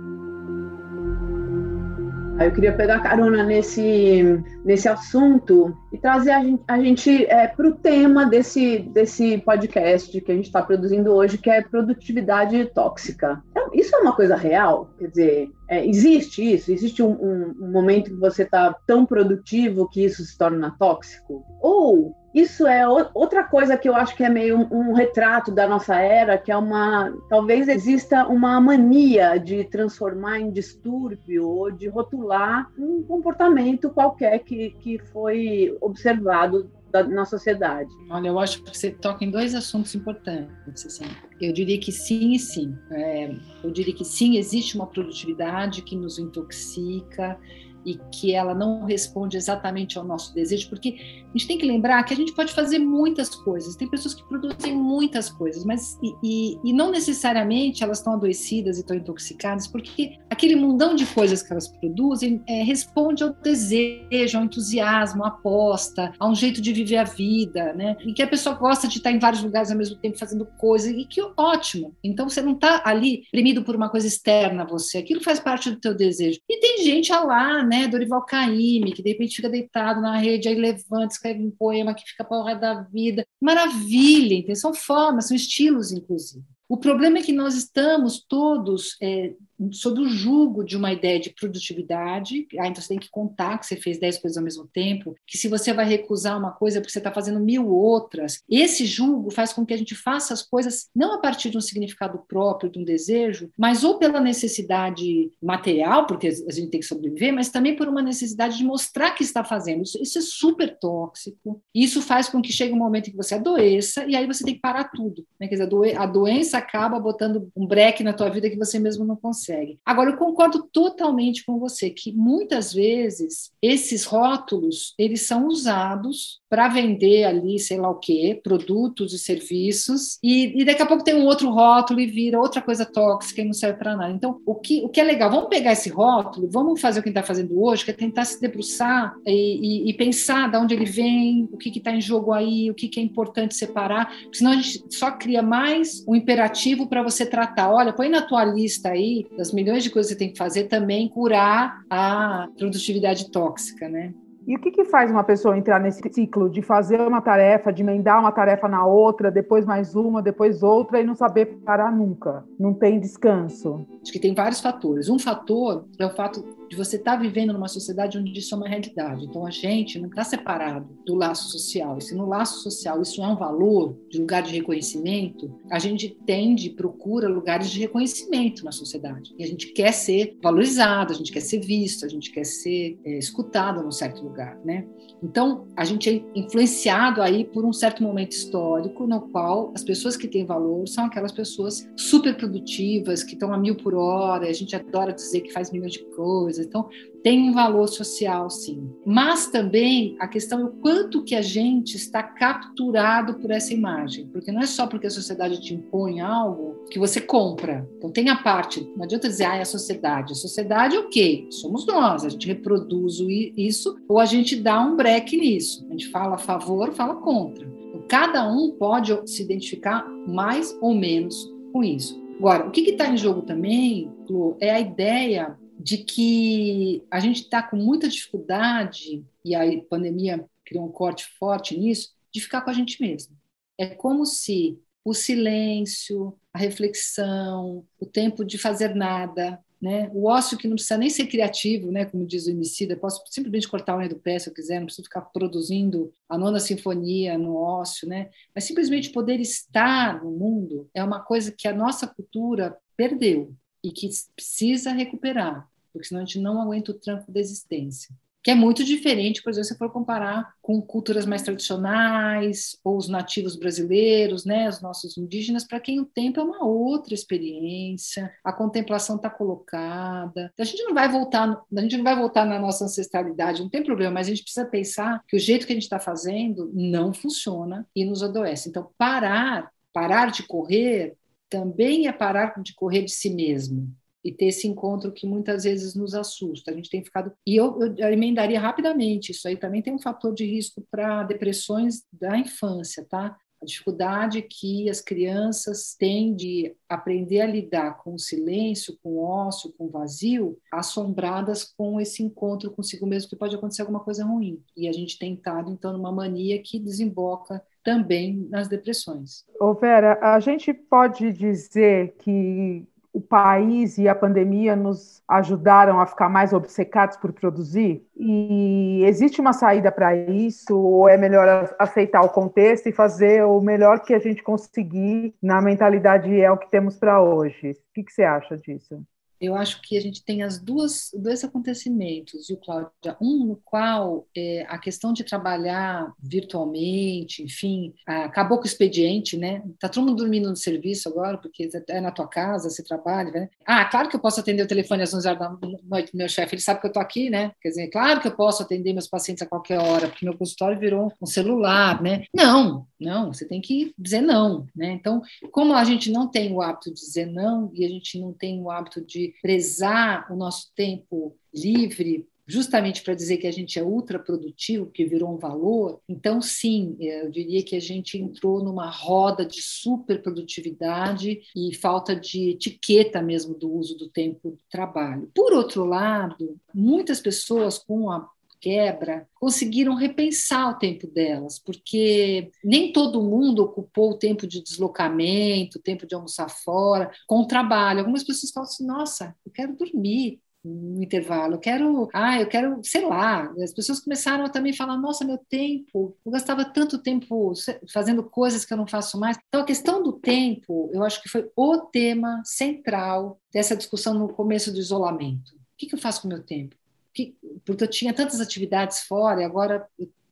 Eu 2.41 2.53
queria 2.53 2.73
pegar 2.73 3.01
carona 3.01 3.43
nesse, 3.43 4.43
nesse 4.65 4.89
assunto 4.89 5.77
e 5.93 5.99
trazer 5.99 6.31
a 6.31 6.43
gente, 6.43 6.63
a 6.69 6.79
gente 6.79 7.27
é, 7.27 7.49
para 7.49 7.69
o 7.69 7.75
tema 7.75 8.27
desse, 8.27 8.79
desse 8.79 9.39
podcast 9.39 10.21
que 10.21 10.31
a 10.31 10.35
gente 10.35 10.47
está 10.47 10.63
produzindo 10.63 11.13
hoje, 11.13 11.37
que 11.37 11.51
é 11.51 11.61
produtividade 11.63 12.65
tóxica. 12.67 13.43
É, 13.57 13.61
isso 13.77 13.95
é 13.97 13.99
uma 13.99 14.15
coisa 14.15 14.37
real? 14.37 14.89
Quer 14.99 15.09
dizer, 15.09 15.51
é, 15.69 15.85
existe 15.85 16.55
isso? 16.55 16.71
Existe 16.71 17.03
um, 17.03 17.11
um, 17.11 17.55
um 17.61 17.73
momento 17.73 18.11
que 18.11 18.17
você 18.17 18.45
está 18.45 18.73
tão 18.87 19.05
produtivo 19.05 19.89
que 19.89 20.05
isso 20.05 20.25
se 20.25 20.39
torna 20.39 20.77
tóxico? 20.79 21.45
Ou 21.61 22.15
isso 22.41 22.67
é 22.67 22.87
outra 23.15 23.45
coisa 23.45 23.77
que 23.77 23.89
eu 23.89 23.95
acho 23.95 24.17
que 24.17 24.23
é 24.23 24.29
meio 24.29 24.69
um, 24.73 24.93
retrato 24.93 25.51
da 25.51 25.67
nossa 25.67 25.97
era, 25.97 26.39
que 26.39 26.51
é 26.51 26.57
uma. 26.57 27.13
Talvez 27.29 27.69
exista 27.69 28.27
uma 28.27 28.61
mania 28.61 29.39
de 29.39 29.65
transformar 29.65 30.39
em 30.39 30.51
distúrbio 30.51 31.49
ou 31.49 31.71
de 31.71 31.89
rotular 31.89 32.71
um 32.79 33.03
comportamento 33.03 33.91
qualquer 33.91 34.39
que, 34.41 34.71
que 34.81 34.99
foi 34.99 35.77
observado 35.81 36.71
da, 36.91 37.03
na 37.03 37.25
sociedade. 37.25 37.91
Olha, 38.11 38.29
eu 38.29 38.39
acho 38.39 38.63
que 38.63 38.77
você 38.77 38.91
toca 38.91 39.25
em 39.25 39.31
dois 39.31 39.55
assuntos 39.55 39.95
importantes. 39.95 40.87
Assim. 40.87 41.05
Eu 41.41 41.53
diria 41.53 41.79
que 41.79 41.93
sim 41.93 42.33
e 42.33 42.39
sim. 42.39 42.77
É, 42.91 43.35
eu 43.63 43.71
diria 43.71 43.95
que 43.95 44.05
sim, 44.05 44.37
existe 44.37 44.77
uma 44.77 44.87
produtividade 44.87 45.83
que 45.83 45.97
nos 45.97 46.19
intoxica 46.19 47.39
e 47.85 47.99
que 48.13 48.35
ela 48.35 48.55
não 48.55 48.85
responde 48.85 49.37
exatamente 49.37 49.99
ao 49.99 50.05
nosso 50.05 50.35
desejo, 50.35 50.69
porque 50.69 51.25
a 51.35 51.39
gente 51.39 51.47
tem 51.47 51.59
que 51.59 51.67
lembrar 51.67 52.03
que 52.05 52.13
a 52.13 52.17
gente 52.17 52.33
pode 52.33 52.53
fazer 52.53 52.79
muitas 52.79 53.35
coisas. 53.35 53.77
Tem 53.77 53.89
pessoas 53.89 54.15
que 54.15 54.27
produzem 54.27 54.75
muitas 54.75 55.31
coisas, 55.31 55.65
mas 55.65 55.99
e, 56.03 56.15
e, 56.23 56.59
e 56.65 56.73
não 56.73 56.91
necessariamente 56.91 57.85
elas 57.85 57.99
estão 57.99 58.15
adoecidas 58.15 58.77
e 58.77 58.81
estão 58.81 58.97
intoxicadas, 58.97 59.67
porque 59.67 60.17
aquele 60.31 60.57
mundão 60.57 60.95
de 60.95 61.07
coisas 61.07 61.43
que 61.43 61.53
elas 61.53 61.69
produzem 61.69 62.43
é, 62.47 62.63
responde 62.63 63.23
ao 63.23 63.33
desejo, 63.33 64.39
ao 64.39 64.45
entusiasmo, 64.45 65.25
à 65.25 65.29
aposta, 65.29 66.13
a 66.19 66.29
um 66.29 66.35
jeito 66.35 66.61
de 66.61 66.73
viver 66.73 66.97
a 66.97 67.05
vida, 67.05 67.73
né? 67.75 67.97
E 68.07 68.13
que 68.13 68.23
a 68.23 68.29
pessoa 68.29 68.55
gosta 68.55 68.89
de 68.89 68.99
estar 68.99 69.11
em 69.11 69.19
vários 69.19 69.43
lugares 69.43 69.71
ao 69.71 69.77
mesmo 69.77 69.97
tempo 69.97 70.19
fazendo 70.19 70.47
coisas 70.59 70.91
e 70.91 71.05
que 71.05 71.21
ótimo. 71.37 71.95
Então 72.03 72.29
você 72.29 72.41
não 72.41 72.53
está 72.53 72.83
ali 72.85 73.23
premido 73.31 73.63
por 73.63 73.77
uma 73.77 73.89
coisa 73.89 74.07
externa 74.07 74.63
a 74.63 74.67
você. 74.67 74.99
Aquilo 74.99 75.23
faz 75.23 75.39
parte 75.39 75.71
do 75.71 75.81
teu 75.81 75.95
desejo. 75.95 76.41
E 76.49 76.61
tem 76.61 76.85
gente 76.85 77.13
lá, 77.13 77.63
né? 77.63 77.89
Dorival 77.89 78.25
Caymmi, 78.25 78.93
que 78.93 79.03
de 79.03 79.11
repente 79.11 79.37
fica 79.37 79.49
deitado 79.49 80.01
na 80.01 80.17
rede, 80.17 80.49
aí 80.49 80.55
levanta, 80.55 81.18
escreve 81.19 81.45
um 81.45 81.51
poema 81.51 81.95
que 81.95 82.09
fica 82.09 82.25
para 82.25 82.39
o 82.39 82.55
da 82.55 82.83
vida. 82.83 83.25
Maravilha, 83.41 84.35
então, 84.35 84.55
são 84.55 84.73
formas, 84.73 85.29
são 85.29 85.37
estilos, 85.37 85.93
inclusive. 85.93 86.45
O 86.69 86.77
problema 86.77 87.19
é 87.19 87.23
que 87.23 87.33
nós 87.33 87.55
estamos 87.55 88.25
todos 88.27 88.97
é, 89.03 89.35
sob 89.73 90.01
o 90.01 90.09
jugo 90.09 90.65
de 90.65 90.77
uma 90.77 90.93
ideia 90.93 91.19
de 91.19 91.31
produtividade. 91.31 92.47
Ah, 92.59 92.69
então 92.69 92.81
você 92.81 92.89
tem 92.89 92.99
que 92.99 93.11
contar 93.11 93.59
que 93.59 93.67
você 93.67 93.77
fez 93.77 93.99
10 93.99 94.19
coisas 94.19 94.39
ao 94.39 94.45
mesmo 94.45 94.67
tempo, 94.67 95.17
que 95.27 95.37
se 95.37 95.49
você 95.49 95.73
vai 95.73 95.87
recusar 95.87 96.39
uma 96.39 96.53
coisa 96.53 96.79
é 96.79 96.81
porque 96.81 96.93
você 96.93 96.99
está 96.99 97.13
fazendo 97.13 97.41
mil 97.41 97.69
outras. 97.69 98.43
Esse 98.49 98.87
jugo 98.87 99.31
faz 99.31 99.53
com 99.53 99.67
que 99.67 99.75
a 99.75 99.77
gente 99.77 99.95
faça 99.95 100.33
as 100.33 100.43
coisas 100.43 100.89
não 100.95 101.15
a 101.15 101.19
partir 101.19 101.51
de 101.51 101.59
um 101.59 101.61
significado 101.61 102.19
próprio, 102.29 102.71
de 102.71 102.79
um 102.79 102.85
desejo, 102.85 103.51
mas 103.57 103.83
ou 103.83 103.99
pela 103.99 104.21
necessidade 104.21 105.33
material, 105.43 106.07
porque 106.07 106.29
a 106.29 106.53
gente 106.53 106.71
tem 106.71 106.81
que 106.81 106.87
sobreviver, 106.87 107.33
mas 107.33 107.51
também 107.51 107.75
por 107.75 107.89
uma 107.89 108.03
necessidade 108.03 108.57
de 108.57 108.65
mostrar 108.65 109.11
que 109.13 109.25
está 109.25 109.43
fazendo. 109.43 109.83
Isso, 109.83 110.01
isso 110.01 110.19
é 110.19 110.23
super 110.23 110.79
tóxico. 110.79 111.61
Isso 111.75 112.01
faz 112.01 112.29
com 112.29 112.41
que 112.41 112.53
chegue 112.53 112.73
um 112.73 112.79
momento 112.79 113.09
em 113.09 113.11
que 113.11 113.17
você 113.17 113.35
adoeça 113.35 114.05
e 114.07 114.15
aí 114.15 114.27
você 114.27 114.45
tem 114.45 114.55
que 114.55 114.61
parar 114.61 114.85
tudo. 114.85 115.27
Né? 115.41 115.49
Quer 115.49 115.57
dizer, 115.57 115.97
a 115.97 116.07
doença 116.07 116.59
acaba 116.59 117.01
botando 117.01 117.51
um 117.57 117.67
breque 117.67 118.05
na 118.05 118.13
tua 118.13 118.29
vida 118.29 118.49
que 118.49 118.57
você 118.57 118.79
mesmo 118.79 119.05
não 119.05 119.17
consegue 119.17 119.48
consegue. 119.49 119.79
Agora, 119.85 120.11
eu 120.11 120.17
concordo 120.17 120.63
totalmente 120.73 121.45
com 121.45 121.59
você 121.59 121.91
que 121.91 122.13
muitas 122.13 122.73
vezes 122.73 123.51
esses 123.63 124.05
rótulos 124.05 124.95
eles 124.99 125.27
são 125.27 125.47
usados 125.47 126.41
para 126.49 126.69
vender 126.69 127.25
ali, 127.25 127.59
sei 127.59 127.79
lá 127.79 127.91
o 127.91 127.99
quê, 127.99 128.41
produtos 128.43 129.13
e 129.13 129.19
serviços, 129.19 130.19
e, 130.23 130.61
e, 130.61 130.65
daqui 130.65 130.83
a 130.83 130.87
pouco 130.87 131.05
tem 131.05 131.15
um 131.15 131.27
outro 131.27 131.51
rótulo 131.51 132.01
e 132.01 132.07
vira 132.07 132.39
outra 132.39 132.63
coisa 132.63 132.87
tóxica 132.87 133.43
e 133.43 133.45
não 133.45 133.53
serve 133.53 133.79
para 133.79 133.97
nada. 133.97 134.13
Então, 134.13 134.41
o 134.47 134.55
que, 134.55 134.83
o 134.83 134.89
que 134.89 135.01
é 135.01 135.05
legal, 135.05 135.31
vamos 135.31 135.49
pegar 135.49 135.73
esse 135.73 135.91
rótulo, 135.91 136.49
vamos 136.51 136.81
fazer 136.81 137.01
o 137.01 137.03
que 137.03 137.11
está 137.11 137.23
fazendo 137.23 137.63
hoje, 137.63 137.85
que 137.85 137.91
é 137.91 137.95
tentar 137.95 138.25
se 138.25 138.41
debruçar 138.41 139.15
e, 139.27 139.87
e, 139.87 139.91
e 139.91 139.95
pensar 139.95 140.51
de 140.51 140.57
onde 140.57 140.75
ele 140.75 140.87
vem, 140.87 141.49
o 141.53 141.59
que 141.59 141.77
está 141.77 141.93
em 141.93 142.01
jogo 142.01 142.33
aí, 142.33 142.71
o 142.71 142.75
que, 142.75 142.89
que 142.89 142.99
é 142.99 143.03
importante 143.03 143.55
separar, 143.55 144.11
senão 144.33 144.53
a 144.53 144.57
gente 144.57 144.83
só 144.91 145.11
cria 145.11 145.43
mais 145.43 146.05
um 146.09 146.15
imperativo 146.15 146.87
para 146.87 147.03
você 147.03 147.27
tratar. 147.27 147.71
Olha, 147.71 147.93
põe 147.93 148.09
na 148.09 148.23
tua 148.23 148.45
lista 148.45 148.91
aí 148.91 149.27
das 149.39 149.53
milhões 149.53 149.85
de 149.85 149.91
coisas 149.91 150.11
que 150.11 150.15
você 150.15 150.19
tem 150.19 150.33
que 150.33 150.37
fazer 150.37 150.65
também 150.65 151.09
curar 151.09 151.85
a 151.89 152.49
produtividade 152.59 153.31
tóxica, 153.31 153.89
né? 153.89 154.13
E 154.45 154.57
o 154.57 154.59
que, 154.59 154.71
que 154.71 154.85
faz 154.87 155.11
uma 155.11 155.23
pessoa 155.23 155.57
entrar 155.57 155.79
nesse 155.79 156.01
ciclo 156.11 156.49
de 156.49 156.63
fazer 156.63 157.01
uma 157.03 157.21
tarefa, 157.21 157.73
de 157.73 157.83
emendar 157.83 158.19
uma 158.19 158.33
tarefa 158.33 158.67
na 158.67 158.85
outra, 158.85 159.31
depois 159.31 159.65
mais 159.65 159.95
uma, 159.95 160.23
depois 160.23 160.63
outra 160.63 161.01
e 161.01 161.05
não 161.05 161.15
saber 161.15 161.61
parar 161.65 161.93
nunca? 161.93 162.45
Não 162.59 162.73
tem 162.73 162.99
descanso? 162.99 163.87
Acho 164.03 164.11
que 164.11 164.19
tem 164.19 164.35
vários 164.35 164.61
fatores. 164.61 165.09
Um 165.09 165.19
fator 165.19 165.85
é 165.99 166.07
o 166.07 166.11
fato 166.11 166.43
de 166.69 166.77
você 166.77 166.97
estar 166.97 167.17
tá 167.17 167.23
vivendo 167.23 167.53
numa 167.53 167.69
sociedade 167.69 168.19
onde 168.19 168.39
isso 168.39 168.55
é 168.55 168.59
uma 168.59 168.69
realidade. 168.69 169.25
Então 169.25 169.47
a 169.47 169.51
gente 169.51 169.99
não 169.99 170.09
está 170.09 170.25
separado 170.25 170.89
do 171.07 171.15
laço 171.15 171.51
social. 171.51 171.99
E 171.99 172.03
se 172.03 172.15
no 172.15 172.29
laço 172.29 172.63
social 172.63 173.01
isso 173.01 173.23
é 173.23 173.27
um 173.27 173.37
valor 173.37 173.97
de 174.11 174.19
lugar 174.19 174.43
de 174.43 174.53
reconhecimento, 174.53 175.59
a 175.71 175.79
gente 175.79 176.17
tende, 176.27 176.71
procura 176.71 177.29
lugares 177.29 177.71
de 177.71 177.81
reconhecimento 177.81 178.65
na 178.65 178.73
sociedade. 178.73 179.35
E 179.39 179.45
a 179.45 179.47
gente 179.47 179.73
quer 179.73 179.93
ser 179.93 180.37
valorizado, 180.43 181.13
a 181.13 181.17
gente 181.17 181.33
quer 181.33 181.41
ser 181.41 181.61
visto, 181.61 182.05
a 182.05 182.09
gente 182.09 182.31
quer 182.31 182.45
ser 182.45 182.99
é, 183.05 183.19
escutado 183.19 183.83
num 183.83 183.91
certo 183.91 184.23
lugar, 184.23 184.59
né? 184.65 184.87
Então 185.23 185.67
a 185.77 185.85
gente 185.85 186.09
é 186.09 186.39
influenciado 186.39 187.23
aí 187.23 187.45
por 187.45 187.65
um 187.65 187.73
certo 187.73 188.03
momento 188.03 188.33
histórico 188.33 189.07
no 189.07 189.21
qual 189.21 189.73
as 189.75 189.83
pessoas 189.83 190.17
que 190.17 190.29
têm 190.29 190.45
valor 190.45 190.87
são 190.87 191.07
aquelas 191.07 191.33
pessoas 191.33 191.89
super 191.97 192.37
produtivas 192.37 193.23
que 193.23 193.33
estão 193.33 193.53
a 193.53 193.59
mil 193.59 193.77
por 193.77 193.95
hora. 193.95 194.49
A 194.49 194.53
gente 194.53 194.77
adora 194.77 195.13
dizer 195.13 195.41
que 195.41 195.53
faz 195.53 195.71
milhões 195.71 195.93
de 195.93 196.05
coisas 196.15 196.58
Então, 196.67 196.89
tem 197.23 197.51
um 197.51 197.53
valor 197.53 197.89
social, 197.89 198.49
sim. 198.49 198.91
Mas 199.05 199.49
também 199.49 200.17
a 200.19 200.29
questão 200.29 200.61
é 200.61 200.65
o 200.65 200.73
quanto 200.73 201.23
que 201.23 201.35
a 201.35 201.43
gente 201.43 201.97
está 201.97 202.23
capturado 202.23 203.35
por 203.35 203.51
essa 203.51 203.75
imagem. 203.75 204.27
Porque 204.29 204.53
não 204.53 204.61
é 204.61 204.67
só 204.67 204.87
porque 204.87 205.07
a 205.07 205.11
sociedade 205.11 205.61
te 205.61 205.75
impõe 205.75 206.21
algo 206.21 206.85
que 206.91 206.99
você 206.99 207.21
compra. 207.21 207.89
Então, 207.97 208.11
tem 208.11 208.29
a 208.29 208.37
parte, 208.37 208.91
não 208.97 209.05
adianta 209.05 209.29
dizer, 209.29 209.45
ah, 209.45 209.57
é 209.57 209.63
a 209.63 209.67
sociedade. 209.67 210.33
A 210.33 210.37
sociedade 210.37 210.97
é 210.97 211.01
o 211.01 211.09
quê? 211.09 211.47
Somos 211.51 211.87
nós, 211.87 212.25
a 212.25 212.29
gente 212.29 212.47
reproduz 212.47 213.19
isso 213.57 213.99
ou 214.09 214.19
a 214.19 214.25
gente 214.25 214.57
dá 214.57 214.81
um 214.81 214.97
break 214.97 215.37
nisso. 215.37 215.87
A 215.89 215.93
gente 215.93 216.09
fala 216.09 216.37
a 216.37 216.39
favor, 216.39 216.93
fala 216.93 217.17
contra. 217.17 217.67
Então, 217.67 218.03
cada 218.09 218.51
um 218.51 218.71
pode 218.71 219.19
se 219.27 219.43
identificar 219.43 220.07
mais 220.27 220.77
ou 220.81 220.95
menos 220.95 221.53
com 221.73 221.83
isso. 221.83 222.21
Agora, 222.39 222.69
o 222.69 222.71
que 222.71 222.83
está 222.83 223.09
em 223.09 223.17
jogo 223.17 223.43
também, 223.43 224.11
Lu, 224.29 224.57
é 224.61 224.71
a 224.71 224.81
ideia 224.81 225.59
de 225.79 225.99
que 225.99 227.07
a 227.11 227.21
gente 227.21 227.43
está 227.43 227.63
com 227.63 227.77
muita 227.77 228.09
dificuldade, 228.09 229.25
e 229.45 229.55
a 229.55 229.63
pandemia 229.89 230.45
criou 230.65 230.87
um 230.87 230.93
corte 230.93 231.25
forte 231.39 231.79
nisso, 231.79 232.13
de 232.33 232.41
ficar 232.41 232.63
com 232.63 232.71
a 232.71 232.75
gente 232.75 233.01
mesmo. 233.01 233.37
É 233.79 233.87
como 233.87 234.27
se 234.27 234.79
o 235.05 235.15
silêncio, 235.15 236.37
a 236.53 236.59
reflexão, 236.59 237.87
o 237.99 238.05
tempo 238.05 238.45
de 238.45 238.59
fazer 238.59 238.95
nada, 238.95 239.59
né? 239.81 240.11
o 240.13 240.27
ócio 240.27 240.59
que 240.59 240.67
não 240.67 240.75
precisa 240.75 240.99
nem 240.99 241.09
ser 241.09 241.29
criativo, 241.29 241.93
né? 241.93 242.05
como 242.05 242.27
diz 242.27 242.47
o 242.47 242.51
Emicida, 242.51 242.97
posso 242.97 243.23
simplesmente 243.31 243.69
cortar 243.69 243.93
a 243.93 243.99
unha 243.99 244.09
do 244.09 244.19
pé 244.19 244.39
se 244.39 244.51
eu 244.51 244.55
quiser, 244.55 244.81
não 244.81 244.87
preciso 244.87 245.05
ficar 245.05 245.21
produzindo 245.23 246.13
a 246.29 246.37
nona 246.37 246.59
sinfonia 246.59 247.39
no 247.39 247.55
ócio, 247.55 248.09
né? 248.09 248.29
mas 248.53 248.65
simplesmente 248.65 249.11
poder 249.11 249.41
estar 249.41 250.23
no 250.23 250.33
mundo 250.33 250.91
é 250.93 251.03
uma 251.03 251.21
coisa 251.21 251.53
que 251.57 251.69
a 251.69 251.73
nossa 251.73 252.07
cultura 252.07 252.77
perdeu 252.97 253.57
e 253.83 253.91
que 253.93 254.09
precisa 254.35 254.93
recuperar, 254.93 255.69
porque 255.93 256.09
senão 256.09 256.23
a 256.23 256.25
gente 256.25 256.39
não 256.39 256.61
aguenta 256.61 256.93
o 256.93 256.95
tranco 256.95 257.31
da 257.31 257.41
existência. 257.41 258.15
Que 258.41 258.53
é 258.53 258.55
muito 258.55 258.85
diferente, 258.85 259.43
por 259.43 259.51
exemplo, 259.51 259.69
se 259.69 259.77
for 259.77 259.91
comparar 259.91 260.55
com 260.63 260.81
culturas 260.81 261.27
mais 261.27 261.43
tradicionais, 261.43 262.79
ou 262.85 262.97
os 262.97 263.09
nativos 263.09 263.57
brasileiros, 263.57 264.45
né, 264.45 264.69
os 264.69 264.81
nossos 264.81 265.19
indígenas, 265.19 265.65
para 265.65 265.81
quem 265.81 266.01
o 266.01 266.05
tempo 266.05 266.41
é 266.41 266.43
uma 266.45 266.65
outra 266.65 267.13
experiência, 267.13 268.33
a 268.45 268.53
contemplação 268.53 269.17
está 269.17 269.29
colocada. 269.29 270.53
A 270.57 270.65
gente 270.65 270.83
não 270.85 270.95
vai 270.95 271.11
voltar, 271.11 271.63
a 271.77 271.81
gente 271.81 271.97
não 271.97 272.05
vai 272.05 272.17
voltar 272.17 272.45
na 272.47 272.59
nossa 272.61 272.85
ancestralidade, 272.85 273.61
não 273.61 273.69
tem 273.69 273.83
problema, 273.83 274.15
mas 274.15 274.29
a 274.29 274.31
gente 274.31 274.45
precisa 274.45 274.65
pensar 274.65 275.23
que 275.27 275.37
o 275.37 275.41
jeito 275.41 275.67
que 275.67 275.73
a 275.73 275.77
gente 275.77 275.83
está 275.83 275.99
fazendo 275.99 276.71
não 276.73 277.13
funciona 277.13 277.87
e 277.95 278.05
nos 278.05 278.23
adoece. 278.23 278.69
Então, 278.69 278.89
parar, 278.97 279.71
parar 279.93 280.31
de 280.31 280.45
correr 280.45 281.17
também 281.49 282.07
é 282.07 282.13
parar 282.13 282.61
de 282.63 282.75
correr 282.75 283.03
de 283.03 283.13
si 283.13 283.31
mesmo 283.31 283.95
e 284.25 284.33
ter 284.33 284.47
esse 284.47 284.67
encontro 284.67 285.13
que 285.13 285.27
muitas 285.27 285.65
vezes 285.65 285.95
nos 285.95 286.15
assusta. 286.15 286.71
A 286.71 286.75
gente 286.75 286.91
tem 286.91 287.05
ficado. 287.05 287.33
E 287.47 287.57
eu, 287.57 287.79
eu 287.97 288.13
emendaria 288.13 288.61
rapidamente: 288.61 289.33
isso 289.33 289.49
aí 289.49 289.57
também 289.57 289.83
tem 289.83 289.95
um 289.95 289.99
fator 289.99 290.35
de 290.35 290.45
risco 290.45 290.85
para 290.91 291.23
depressões 291.23 292.03
da 292.13 292.37
infância, 292.37 293.05
tá? 293.09 293.37
A 293.61 293.65
dificuldade 293.65 294.41
que 294.43 294.89
as 294.89 295.01
crianças 295.01 295.97
têm 295.99 296.33
de 296.33 296.77
aprender 296.89 297.41
a 297.41 297.47
lidar 297.47 297.99
com 297.99 298.15
o 298.15 298.19
silêncio, 298.19 298.97
com 299.03 299.15
o 299.15 299.25
ócio, 299.25 299.73
com 299.77 299.87
o 299.87 299.91
vazio, 299.91 300.57
assombradas 300.73 301.65
com 301.65 302.01
esse 302.01 302.23
encontro 302.23 302.71
consigo 302.71 303.05
mesmo, 303.05 303.29
que 303.29 303.37
pode 303.37 303.57
acontecer 303.57 303.83
alguma 303.83 303.99
coisa 303.99 304.25
ruim. 304.25 304.63
E 304.77 304.89
a 304.89 304.93
gente 304.93 305.19
tem 305.19 305.35
estado, 305.35 305.73
então, 305.73 305.93
numa 305.93 306.13
mania 306.13 306.63
que 306.63 306.79
desemboca 306.79 307.61
também 307.89 308.47
nas 308.51 308.69
depressões. 308.69 309.47
Ô 309.59 309.73
Vera, 309.73 310.19
a 310.21 310.39
gente 310.41 310.75
pode 310.75 311.33
dizer 311.33 312.15
que 312.19 312.87
o 313.15 313.21
país 313.21 313.97
e 313.97 314.07
a 314.07 314.15
pandemia 314.15 314.77
nos 314.77 315.23
ajudaram 315.27 315.99
a 315.99 316.05
ficar 316.05 316.29
mais 316.29 316.53
obcecados 316.53 317.17
por 317.17 317.33
produzir? 317.33 318.07
E 318.15 319.03
existe 319.07 319.41
uma 319.41 319.55
saída 319.55 319.91
para 319.91 320.15
isso? 320.15 320.77
Ou 320.77 321.09
é 321.09 321.17
melhor 321.17 321.75
aceitar 321.79 322.21
o 322.21 322.29
contexto 322.29 322.89
e 322.89 322.93
fazer 322.93 323.43
o 323.43 323.59
melhor 323.63 324.01
que 324.01 324.13
a 324.13 324.19
gente 324.19 324.43
conseguir 324.43 325.35
na 325.43 325.63
mentalidade 325.63 326.39
é 326.39 326.53
o 326.53 326.59
que 326.59 326.71
temos 326.71 326.99
para 326.99 327.23
hoje? 327.23 327.71
O 327.71 327.95
que, 327.95 328.05
que 328.05 328.13
você 328.13 328.23
acha 328.23 328.59
disso? 328.59 329.03
Eu 329.41 329.55
acho 329.55 329.81
que 329.83 329.97
a 329.97 330.01
gente 330.01 330.25
tem 330.25 330.43
as 330.43 330.59
duas 330.59 331.11
dois 331.15 331.45
acontecimentos, 331.45 332.49
viu, 332.49 332.57
Cláudia? 332.57 333.17
Um 333.21 333.47
no 333.47 333.57
qual 333.65 334.27
é, 334.37 334.67
a 334.69 334.79
questão 334.79 335.13
de 335.13 335.25
trabalhar 335.25 336.13
virtualmente, 336.23 337.43
enfim, 337.43 337.95
acabou 338.07 338.59
com 338.59 338.65
o 338.65 338.67
expediente, 338.67 339.37
né? 339.37 339.63
Tá 339.79 339.89
todo 339.89 340.07
mundo 340.07 340.19
dormindo 340.19 340.49
no 340.49 340.57
serviço 340.57 341.09
agora, 341.09 341.39
porque 341.39 341.69
é 341.89 342.01
na 342.01 342.11
tua 342.11 342.27
casa, 342.27 342.71
você 342.71 342.83
trabalha, 342.83 343.31
né? 343.31 343.49
Ah, 343.67 343.85
claro 343.85 344.09
que 344.09 344.17
eu 344.17 344.21
posso 344.21 344.41
atender 344.41 344.63
o 344.63 344.69
telefone 344.69 345.03
às 345.03 345.15
11 345.15 345.29
horas 345.29 345.39
da 345.39 345.69
noite 345.85 346.13
do 346.13 346.19
meu 346.19 346.29
chefe, 346.29 346.55
ele 346.55 346.63
sabe 346.63 346.81
que 346.81 346.87
eu 346.87 346.93
tô 346.93 347.01
aqui, 347.01 347.31
né? 347.31 347.53
Quer 347.61 347.69
dizer, 347.69 347.89
claro 347.89 348.21
que 348.21 348.29
eu 348.29 348.37
posso 348.37 348.63
atender 348.63 348.93
meus 348.93 349.09
pacientes 349.09 349.43
a 349.43 349.47
qualquer 349.47 349.79
hora, 349.79 350.09
porque 350.09 350.25
meu 350.25 350.37
consultório 350.37 350.79
virou 350.79 351.13
um 351.21 351.27
celular, 351.27 352.03
né? 352.03 352.25
Não, 352.35 352.87
não, 353.01 353.33
você 353.33 353.47
tem 353.47 353.61
que 353.61 353.95
dizer 353.99 354.21
não, 354.21 354.67
né? 354.75 354.93
Então, 354.93 355.23
como 355.53 355.75
a 355.75 355.85
gente 355.85 356.11
não 356.11 356.27
tem 356.29 356.53
o 356.53 356.61
hábito 356.61 356.93
de 356.93 357.01
dizer 357.01 357.27
não 357.27 357.71
e 357.73 357.85
a 357.85 357.89
gente 357.89 358.19
não 358.19 358.33
tem 358.33 358.61
o 358.61 358.71
hábito 358.71 359.01
de 359.01 359.28
prezar 359.41 360.31
o 360.33 360.37
nosso 360.37 360.73
tempo 360.75 361.37
livre 361.55 362.27
justamente 362.49 363.03
para 363.03 363.15
dizer 363.15 363.37
que 363.37 363.47
a 363.47 363.53
gente 363.53 363.79
é 363.79 363.83
ultra 363.83 364.19
produtivo, 364.19 364.91
que 364.91 365.05
virou 365.05 365.35
um 365.35 365.37
valor, 365.37 366.01
então 366.09 366.41
sim, 366.41 366.97
eu 366.99 367.31
diria 367.31 367.63
que 367.63 367.77
a 367.77 367.81
gente 367.81 368.17
entrou 368.17 368.65
numa 368.65 368.91
roda 368.91 369.45
de 369.45 369.61
super 369.61 370.23
produtividade 370.23 371.41
e 371.55 371.75
falta 371.75 372.17
de 372.17 372.51
etiqueta 372.51 373.21
mesmo 373.21 373.55
do 373.55 373.71
uso 373.71 373.99
do 373.99 374.09
tempo 374.09 374.53
do 374.53 374.63
trabalho. 374.71 375.31
Por 375.35 375.53
outro 375.53 375.85
lado, 375.85 376.59
muitas 376.75 377.21
pessoas 377.21 377.79
com 377.79 378.11
a 378.11 378.27
quebra, 378.61 379.27
conseguiram 379.35 379.95
repensar 379.95 380.71
o 380.71 380.79
tempo 380.79 381.07
delas, 381.07 381.59
porque 381.59 382.51
nem 382.65 382.93
todo 382.93 383.23
mundo 383.23 383.63
ocupou 383.63 384.13
o 384.13 384.19
tempo 384.19 384.47
de 384.47 384.63
deslocamento, 384.63 385.79
o 385.79 385.83
tempo 385.83 386.07
de 386.07 386.15
almoçar 386.15 386.49
fora, 386.49 387.11
com 387.27 387.41
o 387.41 387.47
trabalho. 387.47 388.01
Algumas 388.01 388.25
pessoas 388.25 388.53
falam 388.53 388.69
assim: 388.69 388.87
nossa, 388.87 389.35
eu 389.45 389.53
quero 389.53 389.77
dormir 389.77 390.41
no 390.65 391.03
intervalo, 391.03 391.55
eu 391.55 391.59
quero, 391.59 392.09
ah, 392.13 392.41
eu 392.41 392.49
quero, 392.49 392.81
sei 392.83 393.07
lá. 393.07 393.51
As 393.63 393.73
pessoas 393.73 394.01
começaram 394.01 394.45
a 394.45 394.49
também 394.49 394.73
falar: 394.73 394.97
nossa, 394.97 395.25
meu 395.25 395.39
tempo, 395.39 396.17
eu 396.25 396.33
gastava 396.33 396.65
tanto 396.65 396.99
tempo 397.03 397.53
fazendo 397.93 398.23
coisas 398.25 398.65
que 398.65 398.73
eu 398.73 398.77
não 398.77 398.87
faço 398.87 399.19
mais. 399.19 399.39
Então, 399.49 399.63
a 399.63 399.67
questão 399.67 400.03
do 400.03 400.13
tempo, 400.13 400.91
eu 400.93 401.03
acho 401.05 401.23
que 401.23 401.29
foi 401.29 401.51
o 401.57 401.79
tema 401.79 402.43
central 402.45 403.41
dessa 403.53 403.77
discussão 403.77 404.15
no 404.15 404.29
começo 404.29 404.73
do 404.73 404.79
isolamento. 404.79 405.53
O 405.55 405.59
que, 405.79 405.95
eu 405.95 405.99
faço 405.99 406.23
com 406.23 406.29
o 406.29 406.31
meu 406.31 406.43
tempo? 406.43 406.77
Que, 407.19 407.37
porque 407.65 407.85
eu 407.85 407.89
tinha 407.89 408.15
tantas 408.15 408.41
atividades 408.41 409.01
fora 409.01 409.41
e 409.41 409.45
agora 409.45 409.87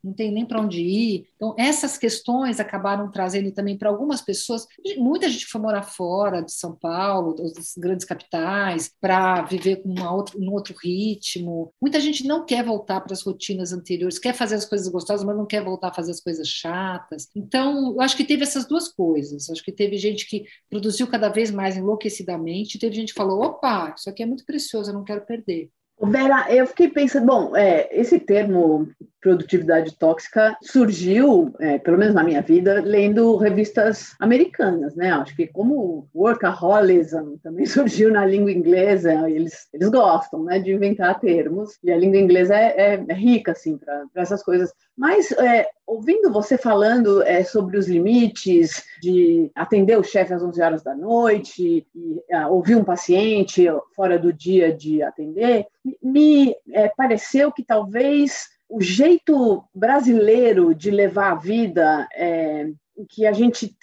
não 0.07 0.12
tenho 0.12 0.33
nem 0.33 0.47
para 0.47 0.61
onde 0.61 0.81
ir. 0.81 1.26
Então, 1.35 1.55
essas 1.59 1.99
questões 1.99 2.61
acabaram 2.61 3.11
trazendo 3.11 3.50
também 3.50 3.76
para 3.76 3.88
algumas 3.88 4.23
pessoas. 4.23 4.66
Muita 4.97 5.28
gente 5.28 5.47
foi 5.47 5.61
morar 5.61 5.83
fora 5.83 6.40
de 6.40 6.52
São 6.52 6.76
Paulo, 6.76 7.35
das 7.35 7.75
grandes 7.76 8.07
capitais, 8.07 8.93
para 9.00 9.43
viver 9.43 9.83
com 9.83 9.90
uma 9.90 10.14
outra, 10.14 10.38
um 10.38 10.52
outro 10.52 10.75
ritmo. 10.81 11.73
Muita 11.83 11.99
gente 12.00 12.26
não 12.26 12.47
quer 12.47 12.64
voltar 12.64 13.00
para 13.00 13.12
as 13.12 13.23
rotinas 13.23 13.73
anteriores, 13.73 14.19
quer 14.19 14.33
fazer 14.33 14.55
as 14.55 14.64
coisas 14.64 14.87
gostosas, 14.88 15.26
mas 15.26 15.37
não 15.37 15.47
quer 15.47 15.62
voltar 15.62 15.88
a 15.88 15.95
fazer 15.95 16.12
as 16.12 16.21
coisas 16.21 16.49
chatas. 16.49 17.28
Então, 17.35 17.93
eu 17.93 18.00
acho 18.00 18.16
que 18.16 18.25
teve 18.25 18.45
essas 18.45 18.66
duas 18.66 18.88
coisas. 18.88 19.50
Acho 19.50 19.64
que 19.64 19.73
teve 19.73 19.97
gente 19.99 20.28
que 20.28 20.45
produziu 20.71 21.09
cada 21.09 21.28
vez 21.28 21.50
mais 21.50 21.76
enlouquecidamente, 21.76 22.78
teve 22.78 22.95
gente 22.95 23.12
que 23.12 23.19
falou: 23.19 23.43
opa, 23.43 23.93
isso 23.97 24.09
aqui 24.09 24.23
é 24.23 24.26
muito 24.26 24.45
precioso, 24.45 24.90
eu 24.90 24.95
não 24.95 25.05
quero 25.05 25.26
perder. 25.26 25.71
Vera, 26.00 26.47
eu 26.50 26.67
fiquei 26.67 26.88
pensando, 26.88 27.26
bom, 27.26 27.57
é, 27.57 27.88
esse 27.91 28.19
termo 28.19 28.88
produtividade 29.26 29.99
tóxica 29.99 30.56
surgiu, 30.62 31.52
é, 31.58 31.78
pelo 31.78 31.99
menos 31.99 32.15
na 32.15 32.23
minha 32.23 32.41
vida, 32.41 32.80
lendo 32.80 33.36
revistas 33.36 34.15
americanas, 34.21 34.95
né? 34.95 35.10
Acho 35.10 35.34
que 35.34 35.49
como 35.49 36.06
workaholism 36.15 37.36
também 37.43 37.67
surgiu 37.67 38.12
na 38.12 38.25
língua 38.25 38.52
inglesa, 38.52 39.28
eles, 39.28 39.67
eles 39.75 39.89
gostam, 39.89 40.45
né, 40.45 40.60
de 40.60 40.71
inventar 40.71 41.19
termos, 41.19 41.76
e 41.82 41.91
a 41.91 41.99
língua 41.99 42.21
inglesa 42.21 42.54
é, 42.54 42.95
é, 42.95 43.04
é 43.08 43.15
rica, 43.15 43.50
assim, 43.50 43.76
para 43.76 44.06
essas 44.15 44.45
coisas. 44.45 44.73
Mas, 44.97 45.32
é, 45.32 45.67
ouvindo 45.84 46.32
você 46.32 46.56
falando 46.56 47.21
é, 47.23 47.43
sobre 47.43 47.76
os 47.76 47.89
limites 47.89 48.84
de 49.02 49.50
atender 49.56 49.99
o 49.99 50.04
chefe 50.04 50.34
às 50.34 50.43
11 50.43 50.62
horas 50.62 50.82
da 50.84 50.95
noite, 50.95 51.84
e, 51.95 52.36
uh, 52.36 52.49
ouvir 52.49 52.76
um 52.76 52.84
paciente 52.84 53.67
fora 53.97 54.19
do 54.19 54.32
dia 54.32 54.73
de 54.73 55.02
atender, 55.02 55.67
me 56.00 56.54
é, 56.73 56.89
pareceu 56.97 57.50
que 57.50 57.65
talvez 57.65 58.55
o 58.69 58.81
jeito 58.81 59.65
brasileiro 59.75 60.75
de 60.75 60.91
levar 60.91 61.33
a 61.33 61.37
vida, 61.37 62.09
é, 62.15 62.71
que 63.09 63.26
a 63.26 63.33
gente 63.33 63.76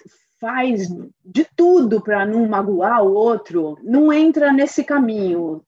faz 0.44 0.88
de 1.24 1.46
tudo 1.56 2.02
para 2.02 2.26
não 2.26 2.46
magoar 2.46 3.02
o 3.02 3.14
outro, 3.14 3.78
não 3.82 4.12
entra 4.12 4.52
nesse 4.52 4.84
caminho. 4.84 5.62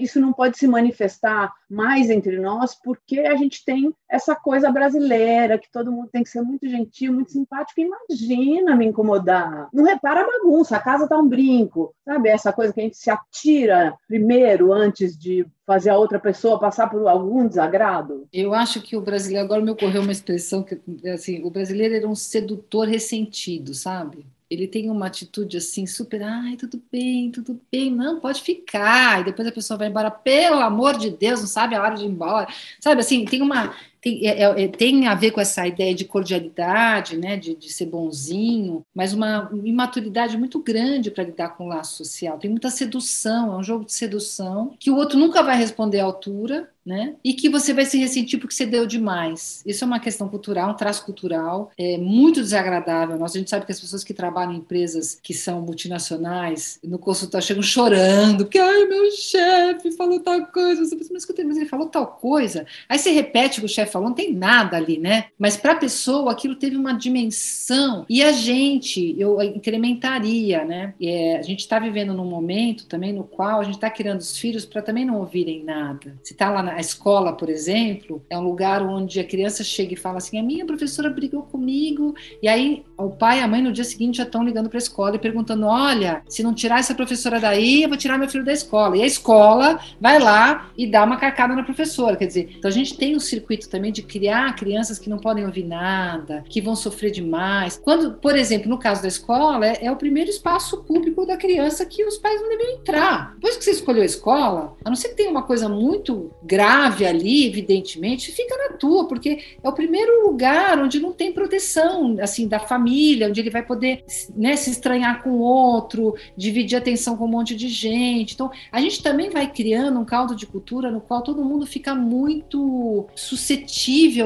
Isso 0.00 0.20
não 0.20 0.32
pode 0.32 0.56
se 0.56 0.68
manifestar 0.68 1.52
mais 1.68 2.08
entre 2.08 2.38
nós, 2.38 2.72
porque 2.84 3.18
a 3.18 3.34
gente 3.34 3.64
tem 3.64 3.92
essa 4.08 4.36
coisa 4.36 4.70
brasileira, 4.70 5.58
que 5.58 5.70
todo 5.72 5.90
mundo 5.90 6.08
tem 6.12 6.22
que 6.22 6.28
ser 6.28 6.40
muito 6.40 6.68
gentil, 6.68 7.12
muito 7.12 7.32
simpático. 7.32 7.80
Imagina 7.80 8.76
me 8.76 8.86
incomodar. 8.86 9.68
Não 9.72 9.82
repara 9.82 10.20
a 10.20 10.26
bagunça, 10.26 10.76
a 10.76 10.80
casa 10.80 11.08
tá 11.08 11.18
um 11.18 11.28
brinco. 11.28 11.92
Sabe 12.04 12.28
essa 12.28 12.52
coisa 12.52 12.72
que 12.72 12.80
a 12.80 12.84
gente 12.84 12.96
se 12.96 13.10
atira 13.10 13.96
primeiro 14.06 14.72
antes 14.72 15.18
de 15.18 15.44
fazer 15.72 15.90
a 15.90 15.96
outra 15.96 16.18
pessoa 16.18 16.58
passar 16.58 16.88
por 16.88 17.06
algum 17.06 17.46
desagrado? 17.46 18.28
Eu 18.32 18.52
acho 18.52 18.82
que 18.82 18.96
o 18.96 19.00
brasileiro, 19.00 19.44
agora 19.44 19.62
me 19.62 19.70
ocorreu 19.70 20.02
uma 20.02 20.12
expressão 20.12 20.62
que 20.62 20.78
assim, 21.08 21.42
o 21.42 21.50
brasileiro 21.50 21.94
era 21.94 22.06
um 22.06 22.14
sedutor 22.14 22.86
ressentido, 22.86 23.72
sabe? 23.72 24.26
ele 24.52 24.68
tem 24.68 24.90
uma 24.90 25.06
atitude 25.06 25.56
assim, 25.56 25.86
super, 25.86 26.22
ai, 26.22 26.56
tudo 26.56 26.82
bem, 26.92 27.30
tudo 27.30 27.58
bem, 27.72 27.90
não, 27.90 28.20
pode 28.20 28.42
ficar. 28.42 29.22
E 29.22 29.24
depois 29.24 29.48
a 29.48 29.52
pessoa 29.52 29.78
vai 29.78 29.88
embora, 29.88 30.10
pelo 30.10 30.60
amor 30.60 30.98
de 30.98 31.08
Deus, 31.08 31.40
não 31.40 31.46
sabe 31.46 31.74
a 31.74 31.82
hora 31.82 31.94
de 31.94 32.04
ir 32.04 32.08
embora. 32.08 32.46
Sabe 32.78 33.00
assim, 33.00 33.24
tem 33.24 33.40
uma. 33.40 33.74
Tem, 34.02 34.26
é, 34.26 34.42
é, 34.42 34.64
é 34.64 34.68
tem 34.68 35.06
a 35.06 35.14
ver 35.14 35.30
com 35.30 35.40
essa 35.40 35.66
ideia 35.66 35.94
de 35.94 36.04
cordialidade, 36.04 37.16
né, 37.16 37.36
de, 37.36 37.54
de 37.54 37.72
ser 37.72 37.86
bonzinho, 37.86 38.84
mas 38.94 39.12
uma 39.12 39.50
imaturidade 39.64 40.36
muito 40.36 40.58
grande 40.58 41.10
para 41.10 41.24
lidar 41.24 41.50
com 41.50 41.64
o 41.64 41.68
laço 41.68 41.96
social. 41.96 42.38
Tem 42.38 42.50
muita 42.50 42.68
sedução, 42.68 43.54
é 43.54 43.56
um 43.56 43.62
jogo 43.62 43.84
de 43.84 43.92
sedução 43.92 44.74
que 44.78 44.90
o 44.90 44.96
outro 44.96 45.18
nunca 45.18 45.42
vai 45.42 45.56
responder 45.56 46.00
à 46.00 46.04
altura, 46.04 46.68
né? 46.84 47.14
E 47.22 47.32
que 47.32 47.48
você 47.48 47.72
vai 47.72 47.84
se 47.84 47.96
ressentir 47.96 48.38
porque 48.38 48.54
você 48.54 48.66
deu 48.66 48.86
demais. 48.86 49.62
Isso 49.64 49.84
é 49.84 49.86
uma 49.86 50.00
questão 50.00 50.28
cultural, 50.28 50.72
um 50.72 50.76
traço 50.76 51.04
cultural, 51.04 51.70
é 51.78 51.96
muito 51.96 52.40
desagradável. 52.40 53.16
Nós, 53.16 53.34
a 53.34 53.38
gente 53.38 53.50
sabe 53.50 53.64
que 53.64 53.72
as 53.72 53.80
pessoas 53.80 54.02
que 54.02 54.12
trabalham 54.12 54.52
em 54.52 54.56
empresas 54.56 55.18
que 55.22 55.32
são 55.32 55.60
multinacionais, 55.60 56.78
no 56.82 56.98
consultório 56.98 57.46
chegam 57.46 57.62
chorando, 57.62 58.44
porque, 58.44 58.58
ai, 58.58 58.84
meu 58.86 59.10
chefe 59.12 59.92
falou 59.92 60.20
tal 60.20 60.46
coisa. 60.46 60.84
Você 60.84 60.96
pensa, 60.96 61.10
mas 61.12 61.22
escuta, 61.22 61.44
mas 61.44 61.56
ele 61.56 61.66
falou 61.66 61.86
tal 61.86 62.06
coisa. 62.06 62.66
Aí 62.88 62.98
você 62.98 63.10
repete 63.10 63.64
o 63.64 63.68
chefe 63.68 63.91
falou, 63.92 64.08
não 64.08 64.14
tem 64.14 64.32
nada 64.32 64.76
ali, 64.76 64.98
né? 64.98 65.26
Mas 65.38 65.56
para 65.56 65.72
a 65.72 65.76
pessoa, 65.76 66.32
aquilo 66.32 66.56
teve 66.56 66.76
uma 66.76 66.92
dimensão. 66.92 68.04
E 68.08 68.22
a 68.22 68.32
gente, 68.32 69.14
eu 69.18 69.40
incrementaria, 69.42 70.64
né? 70.64 70.94
É, 71.00 71.36
a 71.38 71.42
gente 71.42 71.60
está 71.60 71.78
vivendo 71.78 72.14
num 72.14 72.24
momento 72.24 72.86
também 72.86 73.12
no 73.12 73.24
qual 73.24 73.60
a 73.60 73.64
gente 73.64 73.74
está 73.74 73.90
criando 73.90 74.20
os 74.20 74.36
filhos 74.36 74.64
para 74.64 74.82
também 74.82 75.04
não 75.04 75.18
ouvirem 75.18 75.64
nada. 75.64 76.18
Se 76.22 76.32
está 76.32 76.50
lá 76.50 76.62
na 76.62 76.78
escola, 76.80 77.32
por 77.32 77.48
exemplo, 77.48 78.24
é 78.28 78.38
um 78.38 78.42
lugar 78.42 78.82
onde 78.82 79.20
a 79.20 79.24
criança 79.24 79.64
chega 79.64 79.94
e 79.94 79.96
fala 79.96 80.18
assim: 80.18 80.38
a 80.38 80.42
minha 80.42 80.64
professora 80.64 81.10
brigou 81.10 81.42
comigo, 81.42 82.14
e 82.42 82.48
aí 82.48 82.84
o 82.96 83.10
pai 83.10 83.38
e 83.38 83.42
a 83.42 83.48
mãe 83.48 83.62
no 83.62 83.72
dia 83.72 83.84
seguinte 83.84 84.18
já 84.18 84.24
estão 84.24 84.44
ligando 84.44 84.68
para 84.68 84.78
a 84.78 84.80
escola 84.80 85.16
e 85.16 85.18
perguntando: 85.18 85.66
olha, 85.66 86.22
se 86.28 86.42
não 86.42 86.54
tirar 86.54 86.78
essa 86.78 86.94
professora 86.94 87.40
daí, 87.40 87.82
eu 87.82 87.88
vou 87.88 87.98
tirar 87.98 88.18
meu 88.18 88.28
filho 88.28 88.44
da 88.44 88.52
escola. 88.52 88.96
E 88.96 89.02
a 89.02 89.06
escola 89.06 89.80
vai 90.00 90.18
lá 90.18 90.70
e 90.76 90.86
dá 90.86 91.04
uma 91.04 91.16
carcada 91.16 91.54
na 91.54 91.62
professora. 91.62 92.16
Quer 92.16 92.26
dizer, 92.26 92.54
então 92.58 92.68
a 92.68 92.74
gente 92.74 92.96
tem 92.96 93.16
um 93.16 93.20
circuito 93.20 93.68
também 93.68 93.81
também 93.82 93.90
de 93.90 94.02
criar 94.02 94.54
crianças 94.54 94.96
que 94.96 95.10
não 95.10 95.18
podem 95.18 95.44
ouvir 95.44 95.64
nada, 95.64 96.44
que 96.48 96.60
vão 96.60 96.76
sofrer 96.76 97.10
demais. 97.10 97.76
Quando, 97.82 98.12
por 98.12 98.36
exemplo, 98.36 98.70
no 98.70 98.78
caso 98.78 99.02
da 99.02 99.08
escola, 99.08 99.66
é, 99.66 99.86
é 99.86 99.90
o 99.90 99.96
primeiro 99.96 100.30
espaço 100.30 100.84
público 100.84 101.26
da 101.26 101.36
criança 101.36 101.84
que 101.84 102.04
os 102.04 102.16
pais 102.16 102.40
não 102.40 102.48
devem 102.48 102.76
entrar. 102.76 103.34
Depois 103.34 103.56
que 103.56 103.64
você 103.64 103.72
escolheu 103.72 104.02
a 104.02 104.06
escola, 104.06 104.76
a 104.84 104.88
não 104.88 104.94
ser 104.94 105.08
que 105.08 105.16
tenha 105.16 105.30
uma 105.30 105.42
coisa 105.42 105.68
muito 105.68 106.30
grave 106.44 107.04
ali, 107.04 107.44
evidentemente, 107.48 108.30
fica 108.30 108.56
na 108.56 108.76
tua, 108.76 109.08
porque 109.08 109.40
é 109.60 109.68
o 109.68 109.72
primeiro 109.72 110.28
lugar 110.28 110.78
onde 110.78 111.00
não 111.00 111.12
tem 111.12 111.32
proteção, 111.32 112.16
assim, 112.20 112.46
da 112.46 112.60
família, 112.60 113.26
onde 113.26 113.40
ele 113.40 113.50
vai 113.50 113.64
poder 113.64 114.04
né, 114.36 114.54
se 114.54 114.70
estranhar 114.70 115.24
com 115.24 115.30
o 115.30 115.40
outro, 115.40 116.14
dividir 116.36 116.76
atenção 116.76 117.16
com 117.16 117.24
um 117.24 117.28
monte 117.28 117.56
de 117.56 117.68
gente. 117.68 118.34
Então, 118.34 118.48
a 118.70 118.80
gente 118.80 119.02
também 119.02 119.28
vai 119.28 119.50
criando 119.50 119.98
um 119.98 120.04
caldo 120.04 120.36
de 120.36 120.46
cultura 120.46 120.88
no 120.88 121.00
qual 121.00 121.20
todo 121.20 121.44
mundo 121.44 121.66
fica 121.66 121.96
muito 121.96 123.08
suscetível 123.16 123.71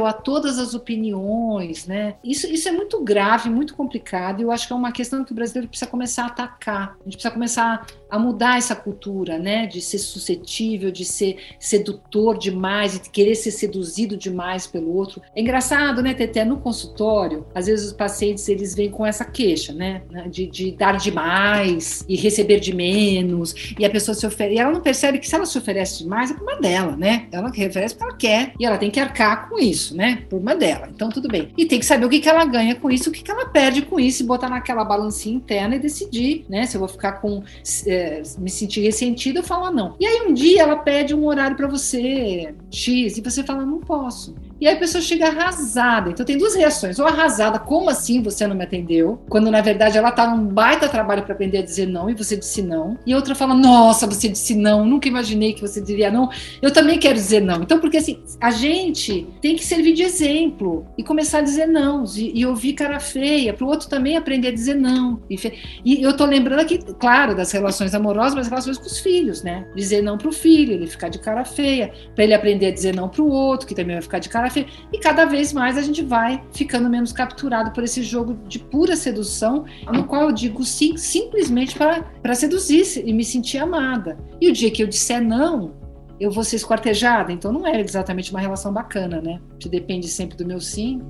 a 0.05 0.13
todas 0.13 0.59
as 0.59 0.75
opiniões, 0.75 1.87
né? 1.87 2.17
Isso, 2.23 2.47
isso 2.47 2.69
é 2.69 2.73
muito 2.73 3.01
grave, 3.03 3.49
muito 3.49 3.75
complicado, 3.75 4.41
e 4.41 4.43
eu 4.43 4.51
acho 4.51 4.67
que 4.67 4.73
é 4.73 4.77
uma 4.77 4.93
questão 4.93 5.25
que 5.25 5.33
o 5.33 5.35
brasileiro 5.35 5.69
precisa 5.69 5.91
começar 5.91 6.25
a 6.25 6.27
atacar. 6.27 6.97
A 7.01 7.05
gente 7.05 7.15
precisa 7.15 7.31
começar 7.31 7.87
a 8.11 8.19
mudar 8.19 8.59
essa 8.59 8.75
cultura, 8.75 9.39
né? 9.39 9.67
De 9.67 9.81
ser 9.81 9.99
suscetível, 9.99 10.91
de 10.91 11.05
ser 11.05 11.39
sedutor 11.61 12.39
demais, 12.39 13.01
de 13.01 13.11
querer 13.11 13.35
ser 13.35 13.51
seduzido 13.51 14.17
demais 14.17 14.67
pelo 14.67 14.95
outro. 14.95 15.23
É 15.35 15.41
engraçado, 15.41 16.03
né, 16.03 16.15
Teté? 16.15 16.45
No 16.45 16.59
consultório, 16.59 17.47
às 17.55 17.67
vezes 17.67 17.87
os 17.87 17.93
pacientes 17.93 18.49
eles 18.49 18.75
vêm 18.75 18.91
com 18.91 19.07
essa 19.07 19.25
queixa, 19.25 19.73
né? 19.73 20.03
De, 20.29 20.47
de 20.47 20.73
dar 20.73 20.97
demais 20.97 22.05
e 22.09 22.17
receber 22.17 22.61
de 22.61 22.75
menos, 22.75 23.75
e 23.79 23.85
a 23.85 23.91
pessoa 23.91 24.15
se 24.15 24.27
oferece. 24.27 24.57
E 24.57 24.59
ela 24.59 24.73
não 24.73 24.81
percebe 24.81 25.19
que 25.19 25.29
se 25.29 25.35
ela 25.35 25.47
se 25.47 25.57
oferece 25.57 26.03
demais, 26.03 26.31
é 26.31 26.35
problema 26.35 26.61
dela, 26.61 26.97
né? 26.97 27.29
Ela 27.31 27.49
oferece 27.49 27.95
porque 27.95 28.05
ela 28.05 28.17
quer 28.17 28.53
e 28.59 28.65
ela 28.65 28.79
tem 28.79 28.91
que 28.91 29.01
arcar 29.01 29.36
com 29.37 29.59
isso, 29.59 29.97
né? 29.97 30.25
Problema 30.29 30.59
dela. 30.59 30.89
Então, 30.93 31.09
tudo 31.09 31.29
bem. 31.29 31.53
E 31.57 31.67
tem 31.67 31.79
que 31.79 31.87
saber 31.87 32.07
o 32.07 32.09
que, 32.09 32.21
que 32.21 32.29
ela 32.29 32.45
ganha 32.45 32.75
com 32.75 32.91
isso, 32.91 33.11
o 33.11 33.13
que, 33.13 33.23
que 33.23 33.31
ela 33.31 33.47
perde 33.47 33.83
com 33.83 33.99
isso, 34.01 34.23
e 34.23 34.27
botar 34.27 34.49
naquela 34.49 34.85
balancinha 34.85 35.37
interna 35.37 35.77
e 35.77 35.79
decidir, 35.79 36.45
né? 36.49 36.67
Se 36.67 36.77
eu 36.77 36.81
vou 36.81 36.89
ficar 36.89 37.13
com. 37.13 37.43
É, 37.87 38.23
me 38.39 38.51
sentir 38.51 38.81
ressentida, 38.81 39.41
eu 39.41 39.45
falo 39.45 39.71
não. 39.71 39.97
E 40.01 40.07
aí 40.07 40.27
um 40.27 40.35
dia 40.35 40.63
ela 40.63 40.77
pede 40.77 41.15
um 41.15 41.27
horário 41.27 41.57
para 41.57 41.67
você, 41.67 42.55
X, 42.71 43.19
e 43.19 43.21
você 43.21 43.43
fala, 43.43 43.65
não 43.65 43.81
posso. 43.81 44.35
E 44.61 44.67
aí 44.67 44.75
a 44.75 44.79
pessoa 44.79 45.03
chega 45.03 45.29
arrasada. 45.29 46.11
Então 46.11 46.25
tem 46.25 46.39
duas 46.39 46.55
reações. 46.55 46.99
Ou 46.99 47.07
arrasada, 47.07 47.59
como 47.59 47.91
assim 47.91 48.23
você 48.23 48.47
não 48.47 48.57
me 48.57 48.65
atendeu? 48.65 49.21
Quando 49.29 49.51
na 49.51 49.61
verdade 49.61 49.99
ela 49.99 50.11
tá 50.11 50.27
num 50.27 50.47
baita 50.47 50.89
trabalho 50.89 51.23
para 51.23 51.35
aprender 51.35 51.59
a 51.59 51.63
dizer 51.63 51.87
não 51.87 52.09
e 52.09 52.15
você 52.15 52.37
disse 52.37 52.63
não. 52.63 52.99
E 53.07 53.15
outra 53.15 53.35
fala: 53.35 53.55
"Nossa, 53.55 54.07
você 54.07 54.29
disse 54.29 54.55
não, 54.55 54.85
nunca 54.85 55.09
imaginei 55.09 55.53
que 55.53 55.61
você 55.61 55.81
diria 55.81 56.11
não. 56.11 56.31
Eu 56.63 56.73
também 56.73 56.99
quero 56.99 57.15
dizer 57.15 57.41
não". 57.41 57.63
Então 57.63 57.79
porque 57.79 57.99
assim, 57.99 58.23
a 58.41 58.51
gente 58.51 59.27
tem 59.41 59.57
que 59.57 59.65
servir 59.65 59.93
de 59.93 60.03
exemplo 60.03 60.87
e 60.97 61.03
começar 61.03 61.39
a 61.39 61.43
dizer 61.43 61.67
não 61.67 62.05
e, 62.17 62.41
e 62.41 62.47
ouvir 62.47 62.73
cara 62.75 63.01
feia, 63.01 63.53
para 63.53 63.65
o 63.65 63.69
outro 63.69 63.89
também 63.89 64.17
aprender 64.17 64.49
a 64.49 64.53
dizer 64.53 64.75
não. 64.75 65.21
E, 65.29 65.37
e, 65.85 66.03
eu 66.03 66.17
tô 66.17 66.25
lembrando 66.25 66.61
aqui, 66.61 66.79
claro, 66.99 67.35
das 67.35 67.51
relações 67.53 67.95
amorosas, 67.95 68.35
mas 68.35 68.49
relações 68.49 68.79
com 68.79 68.87
os 68.87 68.99
filhos, 68.99 69.43
né? 69.43 69.67
Dizer 69.75 70.03
não 70.03 70.19
pro 70.19 70.33
filho, 70.33 70.73
ele 70.73 70.87
ficar 70.87 71.09
de 71.09 71.19
cara 71.19 71.45
feia, 71.45 71.93
para 72.15 72.25
ele 72.25 72.35
aprender 72.35 72.67
a 72.67 72.71
dizer 72.71 72.95
não 72.95 73.09
pro 73.09 73.27
outro, 73.27 73.67
que 73.67 73.75
também 73.75 73.97
vai 73.97 74.03
ficar 74.03 74.19
de 74.19 74.29
cara 74.29 74.46
e 74.93 74.99
cada 74.99 75.25
vez 75.25 75.53
mais 75.53 75.77
a 75.77 75.83
gente 75.83 76.03
vai 76.03 76.43
ficando 76.53 76.89
menos 76.89 77.13
capturado 77.13 77.71
por 77.73 77.85
esse 77.85 78.03
jogo 78.03 78.39
de 78.47 78.59
pura 78.59 78.97
sedução, 78.97 79.65
no 79.93 80.05
qual 80.05 80.23
eu 80.23 80.33
digo 80.33 80.65
sim 80.65 80.97
simplesmente 80.97 81.77
para 81.77 82.35
seduzir 82.35 82.85
e 83.05 83.13
me 83.13 83.25
sentir 83.25 83.59
amada. 83.59 84.19
E 84.41 84.49
o 84.49 84.53
dia 84.53 84.71
que 84.71 84.83
eu 84.83 84.87
disser 84.87 85.23
não, 85.23 85.75
eu 86.19 86.31
vou 86.31 86.45
ser 86.45 86.57
esquartejada. 86.57 87.33
Então 87.33 87.53
não 87.53 87.67
é 87.67 87.81
exatamente 87.81 88.31
uma 88.31 88.41
relação 88.41 88.73
bacana, 88.73 89.21
né? 89.21 89.41
Que 89.59 89.69
depende 89.69 90.09
sempre 90.09 90.37
do 90.37 90.47
meu 90.47 90.61
sim. 90.61 91.01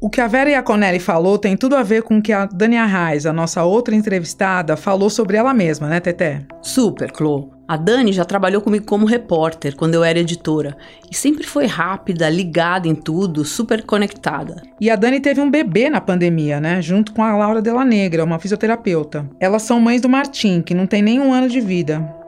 O 0.00 0.10
que 0.10 0.20
a 0.20 0.26
Vera 0.26 0.50
Iaconelli 0.50 0.98
falou 0.98 1.38
tem 1.38 1.56
tudo 1.56 1.76
a 1.76 1.82
ver 1.84 2.02
com 2.02 2.18
o 2.18 2.22
que 2.22 2.32
a 2.32 2.46
Dani 2.46 2.76
Arraes, 2.76 3.24
a 3.24 3.32
nossa 3.32 3.62
outra 3.62 3.94
entrevistada, 3.94 4.76
falou 4.76 5.08
sobre 5.08 5.36
ela 5.36 5.54
mesma, 5.54 5.88
né, 5.88 6.00
Teté? 6.00 6.44
Super, 6.60 7.12
Clô. 7.12 7.51
A 7.72 7.76
Dani 7.78 8.12
já 8.12 8.22
trabalhou 8.22 8.60
comigo 8.60 8.84
como 8.84 9.06
repórter 9.06 9.74
quando 9.74 9.94
eu 9.94 10.04
era 10.04 10.18
editora 10.18 10.76
e 11.10 11.14
sempre 11.16 11.46
foi 11.46 11.64
rápida, 11.64 12.28
ligada 12.28 12.86
em 12.86 12.94
tudo, 12.94 13.46
super 13.46 13.82
conectada. 13.82 14.60
E 14.78 14.90
a 14.90 14.94
Dani 14.94 15.20
teve 15.20 15.40
um 15.40 15.50
bebê 15.50 15.88
na 15.88 15.98
pandemia, 15.98 16.60
né? 16.60 16.82
Junto 16.82 17.14
com 17.14 17.22
a 17.22 17.34
Laura 17.34 17.62
Della 17.62 17.82
Negra, 17.82 18.24
uma 18.24 18.38
fisioterapeuta. 18.38 19.26
Elas 19.40 19.62
são 19.62 19.80
mães 19.80 20.02
do 20.02 20.08
Martim, 20.10 20.60
que 20.60 20.74
não 20.74 20.86
tem 20.86 21.00
nem 21.00 21.18
um 21.18 21.32
ano 21.32 21.48
de 21.48 21.62
vida. 21.62 22.21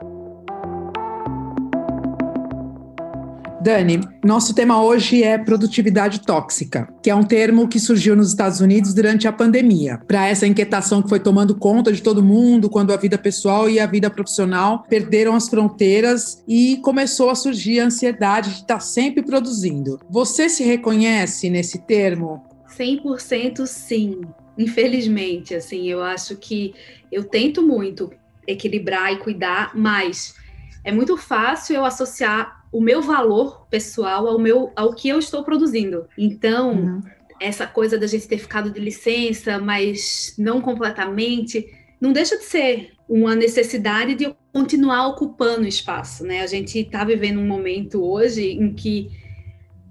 Dani, 3.65 3.99
nosso 4.23 4.53
tema 4.53 4.79
hoje 4.79 5.23
é 5.23 5.39
produtividade 5.39 6.21
tóxica, 6.21 6.87
que 7.01 7.09
é 7.09 7.15
um 7.15 7.23
termo 7.23 7.67
que 7.67 7.79
surgiu 7.79 8.15
nos 8.15 8.27
Estados 8.27 8.59
Unidos 8.61 8.93
durante 8.93 9.27
a 9.27 9.33
pandemia, 9.33 9.99
para 10.07 10.27
essa 10.27 10.45
inquietação 10.45 11.01
que 11.01 11.09
foi 11.09 11.19
tomando 11.19 11.57
conta 11.57 11.91
de 11.91 11.99
todo 11.99 12.21
mundo 12.21 12.69
quando 12.69 12.93
a 12.93 12.95
vida 12.95 13.17
pessoal 13.17 13.67
e 13.67 13.79
a 13.79 13.87
vida 13.87 14.07
profissional 14.07 14.83
perderam 14.87 15.33
as 15.33 15.49
fronteiras 15.49 16.43
e 16.47 16.77
começou 16.83 17.31
a 17.31 17.33
surgir 17.33 17.79
a 17.79 17.85
ansiedade 17.85 18.51
de 18.51 18.55
estar 18.57 18.79
sempre 18.79 19.23
produzindo. 19.23 19.99
Você 20.11 20.47
se 20.47 20.63
reconhece 20.63 21.49
nesse 21.49 21.79
termo? 21.87 22.43
100% 22.77 23.65
sim. 23.65 24.21
Infelizmente, 24.55 25.55
assim, 25.55 25.87
eu 25.87 26.03
acho 26.03 26.35
que 26.35 26.75
eu 27.11 27.23
tento 27.23 27.63
muito 27.63 28.11
equilibrar 28.47 29.11
e 29.11 29.17
cuidar, 29.17 29.71
mas 29.73 30.35
é 30.83 30.91
muito 30.91 31.17
fácil 31.17 31.77
eu 31.77 31.83
associar 31.83 32.54
o 32.71 32.81
meu 32.81 33.01
valor 33.01 33.67
pessoal 33.69 34.27
ao 34.27 34.39
meu 34.39 34.71
ao 34.75 34.93
que 34.93 35.07
eu 35.07 35.19
estou 35.19 35.43
produzindo. 35.43 36.07
Então, 36.17 36.73
uhum. 36.73 37.01
essa 37.39 37.65
coisa 37.65 37.97
da 37.97 38.07
gente 38.07 38.27
ter 38.27 38.37
ficado 38.37 38.69
de 38.69 38.79
licença, 38.79 39.59
mas 39.59 40.35
não 40.37 40.61
completamente, 40.61 41.65
não 41.99 42.11
deixa 42.11 42.37
de 42.37 42.43
ser 42.43 42.91
uma 43.07 43.35
necessidade 43.35 44.15
de 44.15 44.35
continuar 44.51 45.07
ocupando 45.07 45.67
espaço, 45.67 46.23
né? 46.23 46.41
A 46.41 46.47
gente 46.47 46.79
está 46.79 47.03
vivendo 47.03 47.39
um 47.39 47.47
momento 47.47 48.03
hoje 48.03 48.51
em 48.51 48.73
que 48.73 49.09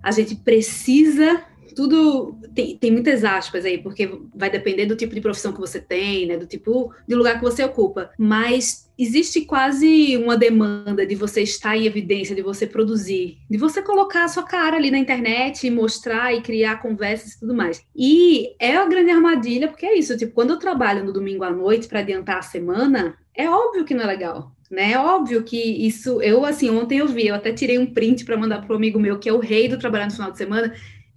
a 0.02 0.10
gente 0.10 0.34
precisa 0.36 1.42
tudo 1.74 2.38
tem, 2.54 2.76
tem 2.76 2.90
muitas 2.90 3.24
aspas 3.24 3.64
aí, 3.64 3.78
porque 3.78 4.20
vai 4.34 4.50
depender 4.50 4.86
do 4.86 4.96
tipo 4.96 5.14
de 5.14 5.20
profissão 5.20 5.52
que 5.52 5.60
você 5.60 5.80
tem, 5.80 6.26
né? 6.26 6.36
Do 6.36 6.46
tipo 6.46 6.92
de 7.06 7.14
lugar 7.14 7.38
que 7.38 7.44
você 7.44 7.64
ocupa. 7.64 8.10
Mas 8.18 8.90
existe 8.98 9.42
quase 9.42 10.16
uma 10.16 10.36
demanda 10.36 11.04
de 11.04 11.14
você 11.14 11.42
estar 11.42 11.76
em 11.76 11.86
evidência, 11.86 12.34
de 12.34 12.42
você 12.42 12.66
produzir, 12.66 13.38
de 13.50 13.58
você 13.58 13.82
colocar 13.82 14.24
a 14.24 14.28
sua 14.28 14.44
cara 14.44 14.76
ali 14.76 14.90
na 14.90 14.98
internet 14.98 15.66
e 15.66 15.70
mostrar 15.70 16.32
e 16.32 16.40
criar 16.40 16.80
conversas 16.80 17.32
e 17.32 17.40
tudo 17.40 17.54
mais. 17.54 17.82
E 17.94 18.54
é 18.58 18.76
a 18.76 18.86
grande 18.86 19.10
armadilha, 19.10 19.68
porque 19.68 19.86
é 19.86 19.98
isso, 19.98 20.16
tipo, 20.16 20.32
quando 20.32 20.50
eu 20.50 20.58
trabalho 20.58 21.04
no 21.04 21.12
domingo 21.12 21.44
à 21.44 21.50
noite 21.50 21.88
para 21.88 22.00
adiantar 22.00 22.38
a 22.38 22.42
semana, 22.42 23.16
é 23.34 23.48
óbvio 23.50 23.84
que 23.84 23.94
não 23.94 24.04
é 24.04 24.06
legal. 24.06 24.54
Né? 24.70 24.92
É 24.92 24.98
óbvio 24.98 25.42
que 25.42 25.56
isso, 25.86 26.22
eu 26.22 26.44
assim, 26.44 26.70
ontem 26.70 26.98
eu 26.98 27.06
vi, 27.06 27.26
eu 27.26 27.34
até 27.34 27.52
tirei 27.52 27.78
um 27.78 27.86
print 27.86 28.24
para 28.24 28.36
mandar 28.36 28.62
para 28.62 28.72
um 28.72 28.76
amigo 28.76 28.98
meu 28.98 29.18
que 29.18 29.28
é 29.28 29.32
o 29.32 29.38
rei 29.38 29.68
do 29.68 29.78
trabalhar 29.78 30.06
no 30.06 30.12
final 30.12 30.32
de 30.32 30.38
semana, 30.38 30.74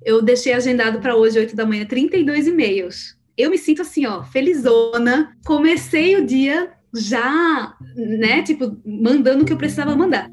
eu 0.07 0.21
deixei 0.21 0.53
agendado 0.53 0.99
para 0.99 1.17
hoje, 1.17 1.37
8 1.37 1.53
da 1.53 1.65
manhã, 1.65 1.85
32 1.85 2.47
e-mails. 2.47 3.17
Eu 3.37 3.51
me 3.51 3.57
sinto 3.57 3.81
assim, 3.81 4.05
ó, 4.05 4.23
felizona. 4.23 5.35
Comecei 5.45 6.15
o 6.15 6.25
dia 6.25 6.69
já, 6.95 7.73
né, 7.93 8.41
tipo, 8.41 8.77
mandando 8.85 9.43
o 9.43 9.45
que 9.45 9.51
eu 9.51 9.57
precisava 9.57 9.93
mandar. 9.97 10.31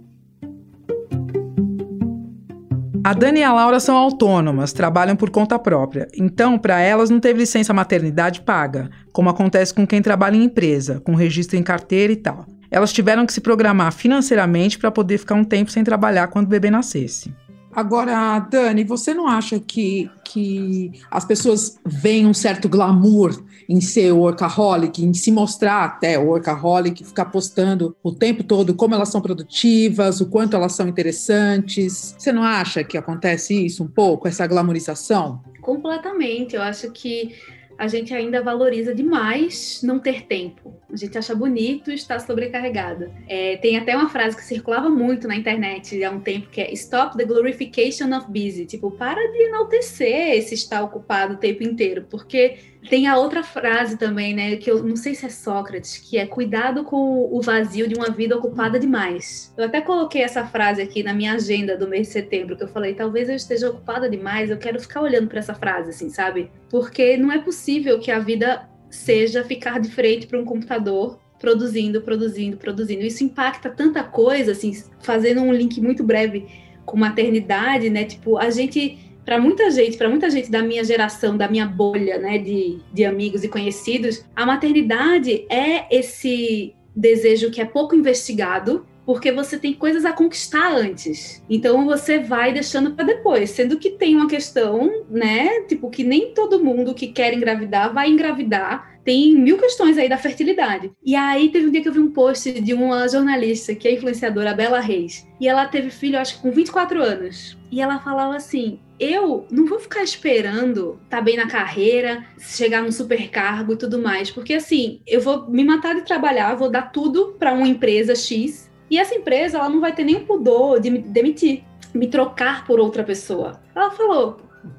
A 3.03 3.13
Dani 3.13 3.41
e 3.41 3.43
a 3.43 3.53
Laura 3.53 3.81
são 3.81 3.97
autônomas, 3.97 4.73
trabalham 4.73 5.17
por 5.17 5.29
conta 5.29 5.59
própria. 5.59 6.07
Então, 6.17 6.57
para 6.57 6.81
elas 6.81 7.11
não 7.11 7.19
teve 7.19 7.41
licença 7.41 7.75
maternidade 7.75 8.43
paga, 8.43 8.89
como 9.13 9.29
acontece 9.29 9.75
com 9.75 9.85
quem 9.85 10.01
trabalha 10.01 10.37
em 10.37 10.45
empresa, 10.45 11.01
com 11.01 11.17
registro 11.17 11.57
em 11.57 11.65
carteira 11.65 12.13
e 12.13 12.17
tal. 12.17 12.47
Elas 12.71 12.93
tiveram 12.93 13.27
que 13.27 13.33
se 13.33 13.41
programar 13.41 13.93
financeiramente 13.93 14.79
para 14.79 14.93
poder 14.93 15.19
ficar 15.19 15.35
um 15.35 15.45
tempo 15.45 15.73
sem 15.73 15.83
trabalhar 15.83 16.29
quando 16.29 16.47
o 16.47 16.51
bebê 16.51 16.71
nascesse. 16.71 17.35
Agora, 17.75 18.39
Dani, 18.39 18.85
você 18.85 19.13
não 19.13 19.27
acha 19.27 19.59
que, 19.59 20.11
que 20.25 20.93
as 21.11 21.25
pessoas 21.25 21.79
veem 21.85 22.27
um 22.27 22.35
certo 22.35 22.69
glamour 22.69 23.43
em 23.69 23.81
ser 23.81 24.13
workaholic, 24.13 25.03
em 25.03 25.15
se 25.15 25.33
mostrar 25.33 25.85
até 25.85 26.19
workaholic, 26.19 27.05
ficar 27.05 27.27
postando 27.27 27.97
o 28.03 28.13
tempo 28.13 28.45
todo 28.45 28.75
como 28.75 28.95
elas 28.95 29.09
são 29.09 29.21
produtivas, 29.21 30.21
o 30.21 30.27
quanto 30.27 30.55
elas 30.55 30.73
são 30.73 30.87
interessantes? 30.87 32.15
Você 32.19 32.31
não 32.31 32.43
acha 32.43 32.85
que 32.85 32.97
acontece 32.97 33.65
isso 33.65 33.83
um 33.83 33.89
pouco, 33.89 34.29
essa 34.29 34.47
glamorização? 34.47 35.43
Completamente. 35.61 36.55
Eu 36.55 36.63
acho 36.63 36.91
que 36.91 37.35
a 37.77 37.87
gente 37.87 38.15
ainda 38.15 38.43
valoriza 38.43 38.95
demais 38.95 39.81
não 39.83 39.99
ter 39.99 40.23
tempo. 40.27 40.75
A 40.91 40.97
gente 40.97 41.17
acha 41.19 41.35
bonito 41.35 41.91
estar 41.91 42.21
sobrecarregada. 42.21 43.11
É, 43.29 43.57
tem 43.57 43.77
até 43.77 43.97
uma 43.97 44.09
frase 44.09 44.37
que 44.37 44.45
circulava 44.45 44.89
muito 44.89 45.27
na 45.27 45.37
internet 45.37 46.03
há 46.05 46.11
um 46.11 46.21
tempo 46.21 46.49
que 46.51 46.61
é 46.61 46.73
Stop 46.73 47.17
the 47.17 47.25
glorification 47.25 48.17
of 48.17 48.27
busy. 48.29 48.67
Tipo, 48.67 48.91
para 48.91 49.21
de 49.33 49.43
enaltecer 49.45 50.33
esse 50.37 50.55
estar 50.55 50.83
ocupado 50.83 51.35
o 51.35 51.37
tempo 51.37 51.63
inteiro, 51.63 52.07
porque 52.09 52.57
tem 52.88 53.07
a 53.07 53.16
outra 53.16 53.42
frase 53.42 53.97
também, 53.97 54.35
né? 54.35 54.57
Que 54.57 54.70
eu 54.70 54.83
não 54.83 54.97
sei 54.97 55.14
se 55.14 55.25
é 55.27 55.29
Sócrates, 55.29 55.99
que 55.99 56.18
é 56.18 56.27
cuidado 56.27 56.85
com 56.85 57.29
o 57.33 57.40
vazio 57.40 57.88
de 57.88 57.94
uma 57.94 58.11
vida 58.11 58.37
ocupada 58.37 58.79
demais. 58.79 59.53
Eu 59.57 59.64
até 59.64 59.81
coloquei 59.81 60.23
essa 60.23 60.44
frase 60.47 60.83
aqui 60.83 61.03
na 61.03 61.14
minha 61.14 61.35
agenda 61.35 61.77
do 61.77 61.88
mês 61.88 62.09
de 62.09 62.12
setembro, 62.12 62.57
que 62.57 62.62
eu 62.62 62.68
falei, 62.68 62.94
talvez 62.94 63.29
eu 63.29 63.37
esteja 63.37 63.70
ocupada 63.70 64.09
demais, 64.09 64.51
eu 64.51 64.59
quero 64.59 64.81
ficar 64.81 65.03
olhando 65.03 65.29
para 65.29 65.38
essa 65.38 65.55
frase, 65.55 65.90
assim, 65.90 66.11
sabe? 66.11 66.51
Porque 66.68 67.16
não 67.16 67.33
é 67.33 67.38
possível 67.38 67.99
que 67.99 68.11
a 68.11 68.18
vida 68.18 68.68
seja 68.90 69.42
ficar 69.42 69.81
de 69.81 69.90
frente 69.90 70.27
para 70.27 70.38
um 70.38 70.44
computador 70.44 71.18
produzindo, 71.40 72.01
produzindo, 72.01 72.57
produzindo. 72.57 73.03
Isso 73.03 73.25
impacta 73.25 73.68
tanta 73.68 74.03
coisa, 74.03 74.53
assim, 74.53 74.73
fazendo 75.01 75.42
um 75.42 75.53
link 75.53 75.81
muito 75.81 76.03
breve 76.03 76.47
com 76.85 76.97
maternidade, 76.97 77.90
né? 77.90 78.05
Tipo, 78.05 78.38
a 78.38 78.51
gente 78.51 78.99
para 79.25 79.41
muita 79.41 79.71
gente, 79.71 79.97
para 79.97 80.09
muita 80.09 80.29
gente 80.31 80.51
da 80.51 80.63
minha 80.63 80.85
geração, 80.85 81.37
da 81.37 81.49
minha 81.49 81.67
bolha, 81.67 82.19
né, 82.19 82.39
de, 82.39 82.79
de 82.93 83.05
amigos 83.05 83.43
e 83.43 83.49
conhecidos, 83.49 84.25
a 84.37 84.45
maternidade 84.45 85.47
é 85.49 85.87
esse 85.95 86.75
desejo 86.95 87.51
que 87.51 87.61
é 87.61 87.65
pouco 87.65 87.95
investigado, 87.95 88.87
porque 89.05 89.31
você 89.31 89.59
tem 89.59 89.75
coisas 89.75 90.05
a 90.05 90.13
conquistar 90.13 90.73
antes. 90.75 91.43
Então 91.49 91.85
você 91.85 92.19
vai 92.19 92.53
deixando 92.53 92.93
para 92.93 93.05
depois, 93.05 93.51
sendo 93.51 93.79
que 93.79 93.91
tem 93.91 94.17
uma 94.17 94.29
questão, 94.29 95.05
né, 95.11 95.61
tipo 95.63 95.91
que 95.91 96.05
nem 96.05 96.33
todo 96.33 96.63
mundo 96.63 96.95
que 96.95 97.09
quer 97.09 97.35
engravidar 97.35 97.93
vai 97.93 98.11
engravidar 98.11 98.93
tem 99.05 99.35
mil 99.37 99.59
questões 99.59 99.99
aí 99.99 100.09
da 100.09 100.17
fertilidade. 100.17 100.90
E 101.05 101.14
aí 101.14 101.51
teve 101.51 101.67
um 101.67 101.71
dia 101.71 101.83
que 101.83 101.88
eu 101.88 101.93
vi 101.93 102.01
um 102.01 102.11
post 102.11 102.61
de 102.61 102.73
uma 102.73 103.07
jornalista, 103.07 103.75
que 103.75 103.87
é 103.87 103.93
influenciadora, 103.93 104.55
Bela 104.55 104.81
Reis, 104.81 105.27
e 105.40 105.47
ela 105.47 105.67
teve 105.67 105.90
filho, 105.90 106.19
acho 106.19 106.37
que 106.37 106.43
com 106.43 106.51
24 106.51 107.03
anos. 107.03 107.59
E 107.71 107.81
ela 107.81 107.99
falava 107.99 108.35
assim: 108.37 108.81
eu 108.99 109.47
não 109.51 109.67
vou 109.67 109.79
ficar 109.79 110.03
esperando 110.03 111.01
tá 111.11 111.21
bem 111.21 111.37
na 111.37 111.49
carreira, 111.49 112.25
chegar 112.38 112.83
num 112.83 112.93
supercargo 112.93 113.73
e 113.73 113.77
tudo 113.77 113.99
mais, 114.01 114.31
porque 114.31 114.55
assim, 114.55 115.01
eu 115.07 115.21
vou 115.21 115.49
me 115.51 115.64
matar 115.64 115.95
de 115.95 116.03
trabalhar, 116.03 116.55
vou 116.55 116.71
dar 116.71 116.93
tudo 116.93 117.35
para 117.38 117.53
uma 117.53 117.69
empresa 117.69 118.14
X, 118.14 118.71
e 118.90 118.99
essa 118.99 119.14
empresa 119.14 119.59
ela 119.59 119.69
não 119.69 119.81
vai 119.81 119.95
ter 119.95 120.05
nenhum 120.05 120.25
pudor 120.25 120.81
de 120.81 120.90
me 120.90 120.99
demitir, 120.99 121.64
me 121.93 122.07
trocar 122.07 122.67
por 122.67 122.81
outra 122.81 123.03
pessoa. 123.03 123.61
Ela 123.75 123.90
falou: 123.90 124.38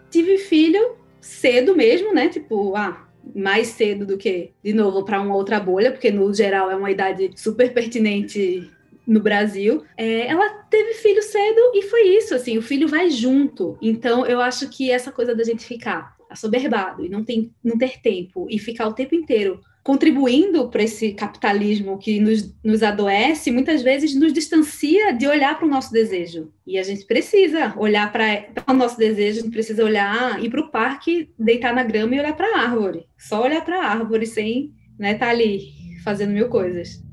tive 0.09 0.37
filho 0.37 0.95
cedo 1.19 1.75
mesmo, 1.75 2.13
né? 2.13 2.29
Tipo, 2.29 2.75
ah, 2.75 3.04
mais 3.33 3.67
cedo 3.67 4.05
do 4.05 4.17
que, 4.17 4.51
de 4.63 4.73
novo, 4.73 5.03
para 5.03 5.21
uma 5.21 5.35
outra 5.35 5.59
bolha, 5.59 5.91
porque 5.91 6.11
no 6.11 6.33
geral 6.33 6.69
é 6.69 6.75
uma 6.75 6.91
idade 6.91 7.31
super 7.35 7.73
pertinente 7.73 8.69
no 9.05 9.19
Brasil. 9.19 9.83
É, 9.97 10.27
ela 10.27 10.49
teve 10.69 10.93
filho 10.95 11.21
cedo 11.21 11.71
e 11.73 11.83
foi 11.83 12.01
isso, 12.17 12.33
assim, 12.33 12.57
o 12.57 12.61
filho 12.61 12.87
vai 12.87 13.09
junto. 13.09 13.77
Então 13.81 14.25
eu 14.25 14.41
acho 14.41 14.69
que 14.69 14.91
essa 14.91 15.11
coisa 15.11 15.35
da 15.35 15.43
gente 15.43 15.65
ficar 15.65 16.15
assoberbado 16.29 17.05
e 17.05 17.09
não, 17.09 17.23
tem, 17.23 17.51
não 17.63 17.77
ter 17.77 18.01
tempo 18.01 18.47
e 18.49 18.59
ficar 18.59 18.87
o 18.87 18.93
tempo 18.93 19.15
inteiro 19.15 19.61
contribuindo 19.85 20.67
para 20.67 20.81
esse 20.81 21.13
capitalismo 21.13 21.99
que 21.99 22.19
nos, 22.19 22.51
nos 22.63 22.81
adoece, 22.81 23.51
muitas 23.51 23.83
vezes 23.83 24.15
nos 24.15 24.33
distancia 24.33 25.13
de 25.13 25.27
olhar 25.27 25.55
para 25.59 25.67
o 25.67 25.69
nosso 25.69 25.93
desejo. 25.93 26.51
E 26.65 26.79
a 26.79 26.81
gente 26.81 27.05
precisa 27.05 27.71
olhar 27.77 28.11
para 28.11 28.47
o 28.67 28.73
nosso 28.73 28.97
desejo, 28.97 29.41
a 29.41 29.43
gente 29.43 29.53
precisa 29.53 29.85
olhar, 29.85 30.43
ir 30.43 30.49
para 30.49 30.61
o 30.61 30.71
parque, 30.71 31.29
deitar 31.37 31.71
na 31.71 31.83
grama 31.83 32.15
e 32.15 32.19
olhar 32.19 32.35
para 32.35 32.47
a 32.47 32.61
árvore. 32.63 33.05
Só 33.15 33.43
olhar 33.43 33.63
para 33.63 33.79
a 33.79 33.87
árvore 33.87 34.25
sem 34.25 34.73
estar 34.93 34.97
né, 34.97 35.13
tá 35.13 35.29
ali 35.29 35.69
fazendo 36.03 36.33
mil 36.33 36.49
coisas. 36.49 37.03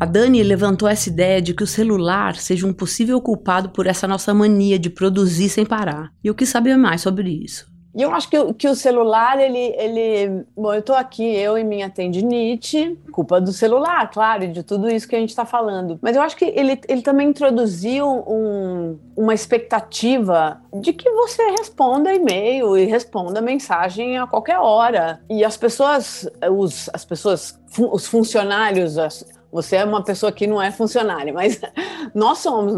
A 0.00 0.04
Dani 0.04 0.42
levantou 0.42 0.88
essa 0.88 1.08
ideia 1.08 1.40
de 1.40 1.54
que 1.54 1.62
o 1.62 1.66
celular 1.66 2.34
seja 2.34 2.66
um 2.66 2.72
possível 2.72 3.20
culpado 3.20 3.68
por 3.68 3.86
essa 3.86 4.08
nossa 4.08 4.34
mania 4.34 4.80
de 4.80 4.90
produzir 4.90 5.48
sem 5.48 5.64
parar. 5.64 6.12
E 6.24 6.26
eu 6.26 6.34
quis 6.34 6.48
saber 6.48 6.76
mais 6.76 7.02
sobre 7.02 7.30
isso. 7.30 7.71
E 7.94 8.02
eu 8.02 8.10
acho 8.12 8.28
que, 8.28 8.54
que 8.54 8.68
o 8.68 8.74
celular, 8.74 9.38
ele, 9.38 9.74
ele. 9.76 10.44
Bom, 10.56 10.72
eu 10.72 10.80
estou 10.80 10.96
aqui, 10.96 11.24
eu 11.24 11.58
e 11.58 11.64
minha 11.64 11.90
tendinite, 11.90 12.98
culpa 13.12 13.40
do 13.40 13.52
celular, 13.52 14.10
claro, 14.10 14.44
e 14.44 14.48
de 14.48 14.62
tudo 14.62 14.88
isso 14.88 15.06
que 15.06 15.14
a 15.14 15.18
gente 15.18 15.30
está 15.30 15.44
falando. 15.44 15.98
Mas 16.00 16.16
eu 16.16 16.22
acho 16.22 16.36
que 16.36 16.44
ele, 16.44 16.80
ele 16.88 17.02
também 17.02 17.28
introduziu 17.28 18.06
um, 18.06 18.98
uma 19.16 19.34
expectativa 19.34 20.60
de 20.72 20.92
que 20.92 21.10
você 21.10 21.42
responda 21.58 22.14
e-mail 22.14 22.76
e 22.76 22.86
responda 22.86 23.40
mensagem 23.40 24.18
a 24.18 24.26
qualquer 24.26 24.58
hora. 24.58 25.20
E 25.28 25.44
as 25.44 25.56
pessoas, 25.56 26.28
os, 26.50 26.88
as 26.92 27.04
pessoas, 27.04 27.58
os 27.78 28.06
funcionários, 28.06 28.96
as, 28.96 29.24
você 29.52 29.76
é 29.76 29.84
uma 29.84 30.02
pessoa 30.02 30.32
que 30.32 30.46
não 30.46 30.60
é 30.60 30.70
funcionária, 30.70 31.32
mas 31.32 31.60
nós 32.14 32.38
somos. 32.38 32.74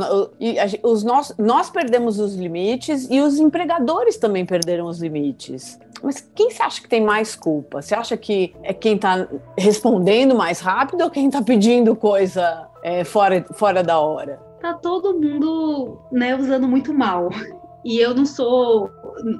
Os 0.82 1.04
nós, 1.04 1.32
nós 1.38 1.70
perdemos 1.70 2.18
os 2.18 2.34
limites 2.34 3.08
e 3.08 3.20
os 3.20 3.38
empregadores 3.38 4.16
também 4.16 4.44
perderam 4.44 4.86
os 4.86 5.00
limites. 5.00 5.78
Mas 6.02 6.28
quem 6.34 6.50
você 6.50 6.62
acha 6.62 6.82
que 6.82 6.88
tem 6.88 7.02
mais 7.02 7.36
culpa? 7.36 7.80
Você 7.80 7.94
acha 7.94 8.16
que 8.16 8.54
é 8.62 8.74
quem 8.74 8.96
está 8.96 9.26
respondendo 9.56 10.34
mais 10.34 10.60
rápido 10.60 11.02
ou 11.02 11.10
quem 11.10 11.28
está 11.28 11.40
pedindo 11.40 11.94
coisa 11.94 12.68
é, 12.82 13.04
fora, 13.04 13.46
fora 13.54 13.82
da 13.82 13.98
hora? 14.00 14.40
Tá 14.60 14.74
todo 14.74 15.18
mundo 15.18 16.00
né, 16.10 16.34
usando 16.36 16.66
muito 16.66 16.92
mal. 16.92 17.30
E 17.84 17.98
eu 17.98 18.14
não 18.14 18.26
sou. 18.26 18.90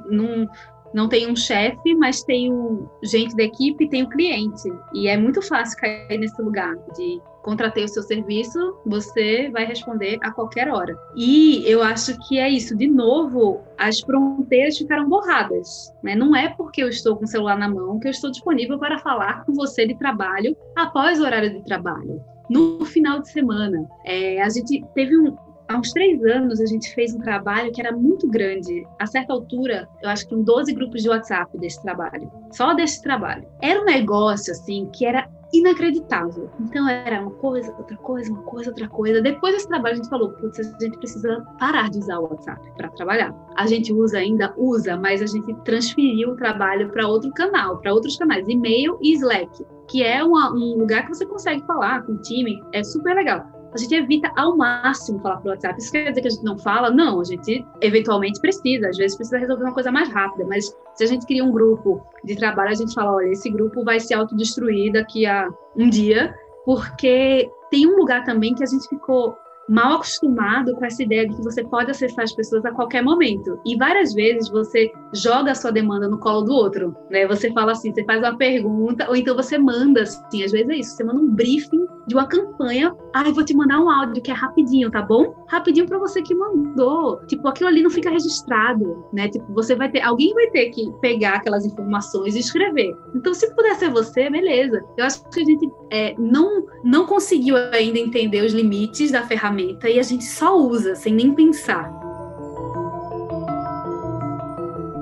Não, 0.07 0.49
não 0.95 1.09
tenho 1.09 1.33
um 1.33 1.37
chefe, 1.37 1.95
mas 1.97 2.23
tenho 2.23 2.89
gente 3.03 3.37
da 3.37 3.43
equipe, 3.43 3.89
tenho 3.89 4.09
cliente. 4.09 4.73
E 4.95 5.09
é 5.09 5.17
muito 5.17 5.43
fácil 5.43 5.79
cair 5.79 6.19
nesse 6.19 6.41
lugar 6.41 6.75
de 6.97 7.21
contratei 7.43 7.85
o 7.85 7.89
seu 7.89 8.03
serviço, 8.03 8.79
você 8.87 9.51
vai 9.51 9.67
responder 9.67 10.19
a 10.23 10.33
qualquer 10.33 10.69
hora. 10.69 10.97
E 11.15 11.63
eu 11.67 11.83
acho 11.83 12.19
que 12.27 12.39
é 12.39 12.49
isso. 12.49 12.75
De 12.75 12.87
novo, 12.87 13.61
as 13.77 14.01
fronteiras 14.01 14.79
ficaram 14.79 15.07
borradas. 15.09 15.93
Né? 16.03 16.15
Não 16.15 16.35
é 16.35 16.49
porque 16.49 16.83
eu 16.83 16.89
estou 16.89 17.17
com 17.17 17.25
o 17.25 17.29
celular 17.29 17.59
na 17.59 17.69
mão 17.69 18.01
que 18.01 18.09
eu 18.09 18.11
estou 18.11 18.31
disponível 18.31 18.79
para 18.79 18.99
falar 18.99 19.45
com 19.45 19.53
você 19.53 19.87
de 19.87 19.99
trabalho 19.99 20.57
após 20.75 21.21
o 21.21 21.25
horário 21.25 21.53
de 21.53 21.63
trabalho. 21.65 22.23
No 22.49 22.85
final 22.85 23.21
de 23.21 23.31
semana, 23.31 23.89
é, 24.05 24.43
a 24.43 24.49
gente 24.49 24.85
teve 24.95 25.19
um, 25.19 25.37
há 25.68 25.77
uns 25.79 25.92
três 25.92 26.22
anos 26.24 26.61
a 26.61 26.66
gente 26.66 26.92
fez 26.94 27.14
um 27.14 27.18
trabalho 27.18 27.72
que 27.72 27.81
era 27.81 27.92
muito 27.92 28.29
grande. 28.29 28.87
A 28.98 29.07
certa 29.07 29.33
altura, 29.33 29.88
eu 30.03 30.09
acho 30.09 30.27
que 30.29 30.35
em 30.35 30.42
12 30.42 30.72
grupos 30.74 31.03
de 31.03 31.09
WhatsApp 31.09 31.57
desse 31.59 31.83
trabalho. 31.83 32.31
Só 32.53 32.74
desse 32.74 33.03
trabalho. 33.03 33.46
Era 33.61 33.81
um 33.81 33.85
negócio, 33.85 34.53
assim, 34.53 34.88
que 34.92 35.07
era 35.07 35.29
inacreditável. 35.53 36.50
Então 36.61 36.88
era 36.88 37.20
uma 37.20 37.31
coisa, 37.31 37.72
outra 37.79 37.96
coisa, 37.96 38.31
uma 38.31 38.42
coisa, 38.42 38.70
outra 38.70 38.88
coisa. 38.88 39.22
Depois 39.22 39.55
desse 39.55 39.68
trabalho 39.68 39.94
a 39.94 39.96
gente 39.96 40.09
falou, 40.09 40.31
putz, 40.31 40.59
a 40.59 40.85
gente 40.85 40.98
precisa 40.98 41.46
parar 41.59 41.88
de 41.90 41.98
usar 41.98 42.18
o 42.18 42.24
WhatsApp 42.24 42.61
para 42.77 42.88
trabalhar. 42.90 43.33
A 43.57 43.66
gente 43.66 43.92
usa 43.92 44.18
ainda, 44.18 44.53
usa, 44.57 44.96
mas 44.96 45.22
a 45.22 45.27
gente 45.27 45.55
transferiu 45.64 46.31
o 46.31 46.37
trabalho 46.37 46.90
para 46.90 47.07
outro 47.07 47.31
canal, 47.33 47.79
para 47.79 47.94
outros 47.94 48.16
canais, 48.16 48.48
e-mail 48.48 48.98
e 49.00 49.12
Slack, 49.14 49.64
que 49.88 50.03
é 50.03 50.24
uma, 50.24 50.53
um 50.53 50.77
lugar 50.77 51.05
que 51.05 51.14
você 51.14 51.24
consegue 51.24 51.64
falar 51.66 52.03
com 52.03 52.12
o 52.12 52.18
time, 52.18 52.61
é 52.72 52.83
super 52.83 53.14
legal 53.14 53.54
a 53.75 53.79
gente 53.79 53.95
evita 53.95 54.31
ao 54.37 54.57
máximo 54.57 55.19
falar 55.21 55.39
pelo 55.39 55.51
WhatsApp. 55.51 55.81
Isso 55.81 55.91
quer 55.91 56.09
dizer 56.09 56.21
que 56.21 56.29
a 56.29 56.31
gente 56.31 56.45
não 56.45 56.57
fala? 56.57 56.91
Não, 56.91 57.21
a 57.21 57.25
gente 57.25 57.67
eventualmente 57.81 58.41
precisa, 58.41 58.89
às 58.89 58.97
vezes 58.97 59.17
precisa 59.17 59.39
resolver 59.39 59.65
uma 59.65 59.75
coisa 59.75 59.91
mais 59.91 60.09
rápida, 60.09 60.47
mas 60.47 60.73
se 60.95 61.05
a 61.05 61.07
gente 61.07 61.27
cria 61.27 61.45
um 61.45 61.51
grupo 61.51 62.07
de 62.25 62.37
trabalho, 62.37 62.71
a 62.71 62.75
gente 62.75 62.95
fala, 62.95 63.13
olha, 63.13 63.31
esse 63.31 63.51
grupo 63.51 63.85
vai 63.85 63.99
se 63.99 64.15
autodestruir 64.15 64.93
daqui 64.93 65.27
a 65.27 65.49
um 65.77 65.91
dia, 65.91 66.33
porque 66.65 67.51
tem 67.71 67.87
um 67.87 67.97
lugar 67.97 68.25
também 68.25 68.55
que 68.55 68.63
a 68.63 68.67
gente 68.67 68.89
ficou 68.89 69.37
mal 69.69 69.95
acostumado 69.95 70.75
com 70.75 70.85
essa 70.85 71.03
ideia 71.03 71.27
de 71.27 71.35
que 71.35 71.43
você 71.43 71.65
pode 71.65 71.91
acessar 71.91 72.25
as 72.25 72.33
pessoas 72.33 72.65
a 72.65 72.71
qualquer 72.71 73.03
momento. 73.03 73.59
E 73.65 73.77
várias 73.77 74.13
vezes 74.13 74.49
você 74.51 74.93
joga 75.13 75.53
a 75.53 75.55
sua 75.55 75.73
demanda 75.73 76.07
no 76.09 76.19
colo 76.19 76.43
do 76.43 76.53
outro, 76.53 76.95
né? 77.11 77.27
Você 77.27 77.51
fala 77.53 77.73
assim, 77.73 77.93
você 77.93 78.05
faz 78.05 78.21
uma 78.21 78.37
pergunta, 78.37 79.09
ou 79.09 79.17
então 79.17 79.35
você 79.35 79.59
manda, 79.59 80.03
assim, 80.03 80.45
às 80.45 80.53
vezes 80.53 80.69
é 80.69 80.77
isso, 80.77 80.97
você 80.97 81.05
manda 81.05 81.21
um 81.21 81.31
briefing 81.31 81.87
de 82.07 82.14
uma 82.14 82.27
campanha. 82.27 82.95
Ai, 83.14 83.33
vou 83.33 83.45
te 83.45 83.55
mandar 83.55 83.81
um 83.81 83.90
áudio 83.90 84.23
que 84.23 84.31
é 84.31 84.35
rapidinho, 84.35 84.90
tá 84.90 85.03
bom? 85.03 85.35
Rapidinho 85.49 85.87
para 85.87 85.99
você 85.99 86.23
que 86.23 86.35
mandou. 86.35 87.21
Tipo, 87.27 87.49
aquilo 87.49 87.69
ali 87.69 87.83
não 87.83 87.90
fica 87.90 88.11
registrado, 88.11 89.05
né? 89.12 89.29
Tipo, 89.29 89.53
você 89.53 89.75
vai 89.75 89.90
ter, 89.90 90.01
alguém 90.03 90.33
vai 90.35 90.49
ter 90.49 90.71
que 90.71 90.90
pegar 91.01 91.35
aquelas 91.35 91.64
informações 91.64 92.35
e 92.35 92.40
escrever. 92.40 92.95
Então, 93.14 93.33
se 93.33 93.53
puder 93.55 93.75
ser 93.77 93.90
você, 93.90 94.29
beleza. 94.29 94.85
Eu 94.97 95.05
acho 95.05 95.29
que 95.31 95.40
a 95.40 95.45
gente 95.45 95.71
é, 95.90 96.14
não, 96.19 96.67
não 96.83 97.07
conseguiu 97.07 97.57
ainda 97.57 97.99
entender 97.99 98.45
os 98.45 98.53
limites 98.53 99.11
da 99.11 99.23
ferramenta 99.23 99.88
e 99.88 99.99
a 99.99 100.03
gente 100.03 100.25
só 100.25 100.57
usa 100.57 100.95
sem 100.95 101.14
nem 101.14 101.35
pensar. 101.35 102.04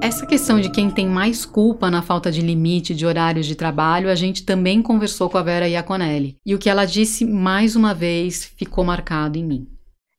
Essa 0.02 0.26
questão 0.26 0.58
de 0.58 0.68
quem 0.68 0.90
tem 0.90 1.08
mais 1.08 1.46
culpa 1.46 1.88
na 1.88 2.02
falta 2.02 2.28
de 2.28 2.40
limite 2.40 2.92
de 2.92 3.06
horários 3.06 3.46
de 3.46 3.54
trabalho, 3.54 4.10
a 4.10 4.16
gente 4.16 4.44
também 4.44 4.82
conversou 4.82 5.30
com 5.30 5.38
a 5.38 5.44
Vera 5.44 5.68
Iaconelli. 5.68 6.36
E 6.44 6.56
o 6.56 6.58
que 6.58 6.68
ela 6.68 6.84
disse 6.84 7.24
mais 7.24 7.76
uma 7.76 7.94
vez 7.94 8.44
ficou 8.44 8.82
marcado 8.82 9.38
em 9.38 9.44
mim. 9.44 9.68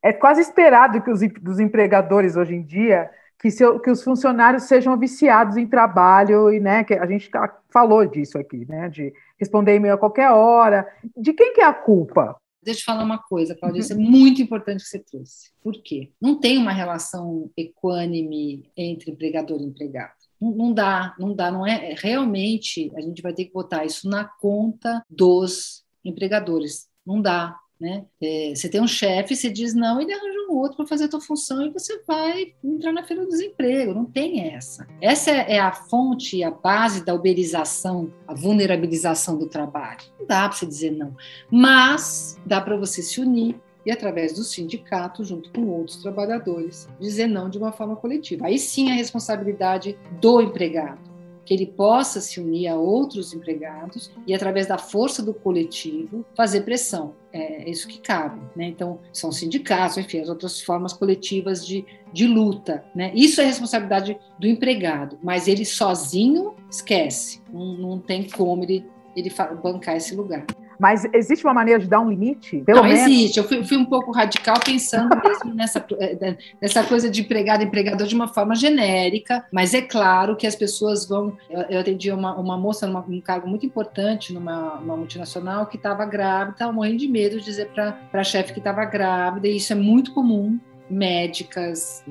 É 0.02 0.14
quase 0.14 0.40
esperado 0.40 1.02
que 1.02 1.12
os 1.12 1.20
dos 1.42 1.60
empregadores 1.60 2.38
hoje 2.38 2.56
em 2.56 2.64
dia 2.64 3.10
que, 3.38 3.52
seu, 3.52 3.78
que 3.78 3.92
os 3.92 4.02
funcionários 4.02 4.64
sejam 4.64 4.98
viciados 4.98 5.58
em 5.58 5.68
trabalho 5.68 6.50
e, 6.50 6.62
né, 6.62 6.86
que 6.86 6.94
a 6.94 7.06
gente 7.06 7.30
falou 7.70 8.06
disso 8.06 8.38
aqui, 8.38 8.66
né, 8.66 8.88
de 8.88 9.14
responder 9.38 9.76
e-mail 9.76 9.96
a 9.96 9.98
qualquer 9.98 10.32
hora. 10.32 10.88
De 11.18 11.34
quem 11.34 11.54
que 11.54 11.60
é 11.60 11.66
a 11.66 11.74
culpa? 11.74 12.38
Deixa 12.64 12.80
eu 12.80 12.82
te 12.82 12.86
falar 12.86 13.04
uma 13.04 13.18
coisa, 13.18 13.56
Claudia, 13.56 13.82
isso 13.82 13.94
é 13.94 13.98
muito 13.98 14.42
importante 14.42 14.84
que 14.84 14.90
você 14.90 15.00
trouxe. 15.00 15.52
Por 15.62 15.74
quê? 15.82 16.12
Não 16.22 16.40
tem 16.40 16.58
uma 16.58 16.72
relação 16.72 17.52
equânime 17.58 18.70
entre 18.76 19.12
empregador 19.12 19.62
e 19.62 19.66
empregado. 19.66 20.14
Não, 20.40 20.74
dá, 20.74 21.16
não 21.18 21.34
dá, 21.34 21.52
não 21.52 21.66
é. 21.66 21.96
Realmente, 21.98 22.92
a 22.96 23.02
gente 23.02 23.22
vai 23.22 23.34
ter 23.34 23.46
que 23.46 23.54
botar 23.54 23.86
isso 23.86 24.10
na 24.10 24.26
conta 24.26 25.04
dos 25.10 25.84
empregadores. 26.04 26.88
Não 27.06 27.22
dá, 27.22 27.58
né? 27.80 28.06
É, 28.22 28.54
você 28.56 28.70
tem 28.70 28.82
um 28.82 28.88
chefe, 28.88 29.36
você 29.36 29.50
diz 29.50 29.74
não, 29.74 30.00
ele 30.00 30.14
arranja 30.14 30.40
um 30.50 30.56
outro 30.56 30.78
para 30.78 30.88
fazer 30.88 31.06
a 31.06 31.10
tua 31.10 31.22
função 31.22 31.66
e 31.66 31.72
você 31.72 32.02
vai 32.08 32.54
entrar 32.64 32.92
na 32.92 33.04
feira 33.04 33.24
do 33.24 33.30
desemprego. 33.30 33.94
Não 33.94 34.06
tem 34.06 34.54
essa. 34.54 34.88
Essa 35.02 35.32
é, 35.32 35.56
é 35.56 35.60
a 35.60 35.72
fonte, 35.72 36.44
a 36.44 36.52
base 36.52 37.04
da 37.04 37.14
uberização, 37.14 38.12
a 38.28 38.34
vulnerabilização 38.34 39.38
do 39.38 39.48
trabalho. 39.48 40.00
Não 40.20 40.26
dá 40.26 40.48
para 40.48 40.58
você 40.58 40.66
dizer 40.66 40.92
não. 40.92 41.16
Mas 41.52 42.40
dá 42.46 42.62
para 42.62 42.78
você 42.78 43.02
se 43.02 43.20
unir 43.20 43.60
e, 43.86 43.92
através 43.92 44.34
do 44.34 44.44
sindicato, 44.44 45.24
junto 45.24 45.52
com 45.52 45.68
outros 45.68 45.98
trabalhadores, 45.98 46.88
dizer 47.00 47.28
não 47.28 47.50
de 47.50 47.58
uma 47.58 47.74
forma 47.74 47.96
coletiva. 47.96 48.48
Aí 48.48 48.58
sim 48.58 48.90
a 48.92 48.96
responsabilidade 48.96 49.98
do 50.22 50.42
empregado 50.42 51.13
que 51.46 51.54
ele 51.54 51.66
possa 51.66 52.22
se 52.22 52.40
unir 52.40 52.68
a 52.68 52.76
outros 52.76 53.34
empregados 53.34 54.12
e, 54.26 54.34
através 54.34 54.68
da 54.68 54.78
força 54.78 55.22
do 55.22 55.34
coletivo, 55.34 56.26
fazer 56.36 56.62
pressão. 56.62 57.14
É 57.32 57.70
isso 57.70 57.88
que 57.88 58.00
cabe. 58.00 58.40
Né? 58.56 58.66
Então, 58.66 59.00
são 59.12 59.32
sindicatos, 59.32 59.98
enfim, 59.98 60.20
as 60.20 60.30
outras 60.30 60.62
formas 60.62 60.94
coletivas 60.94 61.66
de, 61.66 61.86
de 62.12 62.28
luta. 62.28 62.84
Né? 62.96 63.12
Isso 63.16 63.42
é 63.42 63.46
responsabilidade 63.46 64.18
do 64.40 64.48
empregado, 64.48 65.18
mas 65.22 65.48
ele 65.48 65.66
sozinho 65.66 66.56
esquece. 66.70 67.42
Não, 67.52 67.74
não 67.74 68.00
tem 68.00 68.30
como 68.30 68.64
ele, 68.64 68.86
ele 69.16 69.32
bancar 69.62 69.98
esse 69.98 70.16
lugar. 70.16 70.46
Mas 70.84 71.08
existe 71.14 71.46
uma 71.46 71.54
maneira 71.54 71.80
de 71.80 71.88
dar 71.88 72.02
um 72.02 72.10
limite? 72.10 72.58
Pelo 72.58 72.82
não, 72.82 72.84
menos? 72.84 73.04
existe. 73.04 73.38
Eu 73.38 73.46
fui, 73.46 73.64
fui, 73.64 73.78
um 73.78 73.86
pouco 73.86 74.12
radical 74.12 74.60
pensando 74.60 75.16
mesmo 75.24 75.56
nessa, 75.56 75.86
eh, 75.98 76.36
nessa 76.62 76.84
coisa 76.84 77.10
de 77.10 77.22
empregado 77.22 77.64
empregador 77.64 78.06
de 78.06 78.14
uma 78.14 78.28
forma 78.28 78.54
genérica, 78.54 79.46
mas 79.50 79.74
é 79.74 79.82
claro 79.82 80.36
que 80.36 80.46
as 80.46 80.58
pessoas 80.58 81.08
vão. 81.08 81.38
Eu, 81.50 81.62
eu 81.70 81.80
atendi 81.80 82.12
uma, 82.12 82.36
uma 82.36 82.58
moça 82.58 82.86
numa, 82.86 83.00
num 83.08 83.22
cargo 83.22 83.48
muito 83.48 83.66
importante 83.66 84.34
numa 84.34 84.82
multinacional 84.82 85.68
que 85.68 85.78
estava 85.78 86.04
grávida, 86.04 86.52
estava 86.52 86.74
morrendo 86.74 86.98
de 86.98 87.08
medo 87.08 87.40
de 87.40 87.46
dizer 87.46 87.70
para 87.70 87.96
a 88.12 88.24
chefe 88.26 88.52
que 88.52 88.60
estava 88.60 88.84
grávida, 88.84 89.48
e 89.48 89.56
isso 89.56 89.72
é 89.72 89.78
muito 89.78 90.14
comum 90.14 90.60
médicas, 90.90 92.04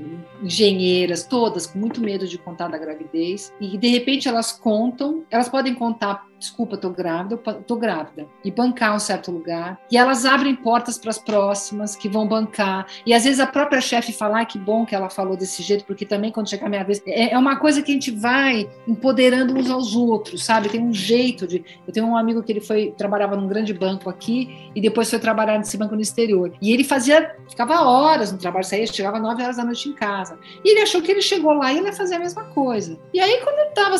engenheiras, 0.42 1.24
todas 1.24 1.66
com 1.66 1.78
muito 1.78 2.00
medo 2.00 2.26
de 2.26 2.38
contar 2.38 2.68
da 2.68 2.78
gravidez, 2.78 3.52
e 3.60 3.76
de 3.76 3.88
repente 3.88 4.28
elas 4.28 4.50
contam, 4.50 5.24
elas 5.30 5.48
podem 5.48 5.74
contar 5.74 6.26
desculpa, 6.42 6.76
tô 6.76 6.90
grávida, 6.90 7.36
tô 7.36 7.76
grávida, 7.76 8.26
e 8.44 8.50
bancar 8.50 8.96
um 8.96 8.98
certo 8.98 9.30
lugar. 9.30 9.80
E 9.90 9.96
elas 9.96 10.24
abrem 10.24 10.54
portas 10.56 10.98
para 10.98 11.10
as 11.10 11.18
próximas 11.18 11.94
que 11.94 12.08
vão 12.08 12.26
bancar. 12.26 12.86
E 13.06 13.14
às 13.14 13.22
vezes 13.22 13.38
a 13.38 13.46
própria 13.46 13.80
chefe 13.80 14.12
fala, 14.12 14.40
ah, 14.40 14.44
que 14.44 14.58
bom 14.58 14.84
que 14.84 14.94
ela 14.94 15.08
falou 15.08 15.36
desse 15.36 15.62
jeito, 15.62 15.84
porque 15.84 16.04
também 16.04 16.32
quando 16.32 16.50
chegar 16.50 16.66
a 16.66 16.68
minha 16.68 16.82
vez, 16.82 17.00
é, 17.06 17.32
é 17.32 17.38
uma 17.38 17.56
coisa 17.56 17.80
que 17.80 17.92
a 17.92 17.94
gente 17.94 18.10
vai 18.10 18.68
empoderando 18.88 19.54
uns 19.54 19.70
aos 19.70 19.94
outros, 19.94 20.44
sabe? 20.44 20.68
Tem 20.68 20.82
um 20.82 20.92
jeito 20.92 21.46
de. 21.46 21.64
Eu 21.86 21.92
tenho 21.92 22.06
um 22.06 22.16
amigo 22.16 22.42
que 22.42 22.50
ele 22.50 22.60
foi 22.60 22.92
trabalhava 22.98 23.36
num 23.36 23.46
grande 23.46 23.72
banco 23.72 24.10
aqui 24.10 24.70
e 24.74 24.80
depois 24.80 25.08
foi 25.08 25.20
trabalhar 25.20 25.58
nesse 25.58 25.76
banco 25.76 25.94
no 25.94 26.00
exterior. 26.00 26.52
E 26.60 26.72
ele 26.72 26.82
fazia, 26.82 27.36
ficava 27.48 27.82
horas 27.82 28.32
no 28.32 28.38
trabalho, 28.38 28.64
saía, 28.64 28.86
chegava 28.86 29.20
nove 29.20 29.42
horas 29.42 29.56
da 29.56 29.64
noite 29.64 29.88
em 29.88 29.92
casa. 29.92 30.36
E 30.64 30.72
ele 30.72 30.80
achou 30.80 31.00
que 31.00 31.12
ele 31.12 31.22
chegou 31.22 31.52
lá 31.52 31.72
e 31.72 31.78
ele 31.78 31.86
ia 31.86 31.92
fazer 31.92 32.16
a 32.16 32.18
mesma 32.18 32.44
coisa. 32.46 32.98
E 33.14 33.20
aí 33.20 33.40
quando 33.42 33.58
ele 33.58 33.68
estava 33.68 33.96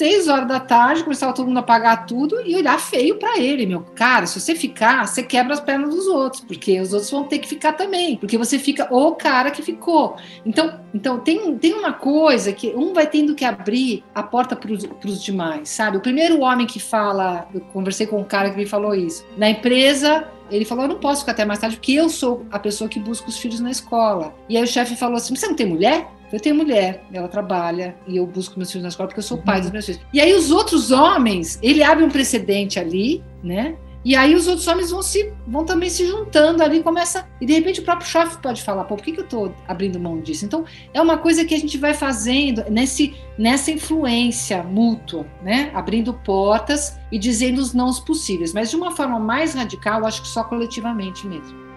seis 0.00 0.28
horas 0.28 0.48
da 0.48 0.58
tarde, 0.58 1.04
começava 1.04 1.34
todo 1.34 1.46
mundo 1.46 1.58
a 1.58 1.62
pagar 1.62 2.06
tudo 2.06 2.40
e 2.40 2.56
olhar 2.56 2.80
feio 2.80 3.18
para 3.18 3.38
ele, 3.38 3.66
meu. 3.66 3.82
Cara, 3.94 4.24
se 4.24 4.40
você 4.40 4.54
ficar, 4.54 5.06
você 5.06 5.22
quebra 5.22 5.52
as 5.52 5.60
pernas 5.60 5.94
dos 5.94 6.06
outros, 6.06 6.42
porque 6.42 6.80
os 6.80 6.94
outros 6.94 7.10
vão 7.10 7.24
ter 7.24 7.38
que 7.38 7.46
ficar 7.46 7.74
também, 7.74 8.16
porque 8.16 8.38
você 8.38 8.58
fica 8.58 8.88
o 8.90 9.14
cara 9.14 9.50
que 9.50 9.60
ficou. 9.60 10.16
Então, 10.46 10.80
então 10.94 11.18
tem, 11.18 11.54
tem 11.58 11.74
uma 11.74 11.92
coisa 11.92 12.50
que 12.50 12.68
um 12.74 12.94
vai 12.94 13.06
tendo 13.06 13.34
que 13.34 13.44
abrir 13.44 14.02
a 14.14 14.22
porta 14.22 14.56
para 14.56 14.72
os 14.72 15.22
demais, 15.22 15.68
sabe? 15.68 15.98
O 15.98 16.00
primeiro 16.00 16.40
homem 16.40 16.66
que 16.66 16.80
fala, 16.80 17.46
eu 17.52 17.60
conversei 17.60 18.06
com 18.06 18.18
um 18.20 18.24
cara 18.24 18.48
que 18.48 18.56
me 18.56 18.64
falou 18.64 18.94
isso, 18.94 19.26
na 19.36 19.50
empresa 19.50 20.26
ele 20.50 20.64
falou: 20.64 20.84
Eu 20.84 20.88
não 20.88 20.98
posso 20.98 21.20
ficar 21.20 21.32
até 21.32 21.44
mais 21.44 21.60
tarde, 21.60 21.76
porque 21.76 21.92
eu 21.92 22.08
sou 22.08 22.46
a 22.50 22.58
pessoa 22.58 22.88
que 22.88 22.98
busca 22.98 23.28
os 23.28 23.36
filhos 23.36 23.60
na 23.60 23.70
escola. 23.70 24.34
E 24.48 24.56
aí 24.56 24.64
o 24.64 24.66
chefe 24.66 24.96
falou 24.96 25.16
assim: 25.16 25.36
Você 25.36 25.46
não 25.46 25.54
tem 25.54 25.66
mulher? 25.66 26.08
Eu 26.32 26.38
tenho 26.38 26.54
mulher, 26.54 27.04
ela 27.12 27.28
trabalha 27.28 27.96
e 28.06 28.16
eu 28.16 28.26
busco 28.26 28.56
meus 28.56 28.70
filhos 28.70 28.82
na 28.82 28.88
escola 28.88 29.08
porque 29.08 29.18
eu 29.18 29.24
sou 29.24 29.38
pai 29.38 29.58
dos 29.58 29.66
uhum. 29.66 29.72
meus 29.72 29.86
filhos. 29.86 30.00
E 30.12 30.20
aí 30.20 30.32
os 30.32 30.50
outros 30.50 30.90
homens, 30.90 31.58
ele 31.62 31.82
abre 31.82 32.04
um 32.04 32.10
precedente 32.10 32.78
ali, 32.78 33.22
né? 33.42 33.76
E 34.02 34.16
aí 34.16 34.34
os 34.34 34.46
outros 34.46 34.66
homens 34.66 34.90
vão 34.90 35.02
se 35.02 35.30
vão 35.46 35.64
também 35.64 35.90
se 35.90 36.06
juntando 36.06 36.62
ali, 36.62 36.82
começa 36.82 37.28
e 37.38 37.44
de 37.44 37.52
repente 37.52 37.80
o 37.80 37.84
próprio 37.84 38.08
chefe 38.08 38.38
pode 38.38 38.62
falar, 38.62 38.84
pô, 38.84 38.96
por 38.96 39.04
que, 39.04 39.12
que 39.12 39.20
eu 39.20 39.24
estou 39.24 39.54
abrindo 39.68 40.00
mão 40.00 40.20
disso? 40.20 40.46
Então 40.46 40.64
é 40.94 41.00
uma 41.02 41.18
coisa 41.18 41.44
que 41.44 41.54
a 41.54 41.58
gente 41.58 41.76
vai 41.76 41.92
fazendo 41.92 42.64
nesse 42.70 43.14
nessa 43.36 43.70
influência 43.70 44.62
mútua, 44.62 45.26
né? 45.42 45.70
Abrindo 45.74 46.14
portas 46.14 46.98
e 47.12 47.18
dizendo 47.18 47.58
os 47.58 47.74
não 47.74 47.92
possíveis, 47.92 48.54
mas 48.54 48.70
de 48.70 48.76
uma 48.76 48.92
forma 48.92 49.18
mais 49.18 49.54
radical, 49.54 50.06
acho 50.06 50.22
que 50.22 50.28
só 50.28 50.44
coletivamente 50.44 51.26
mesmo. 51.26 51.69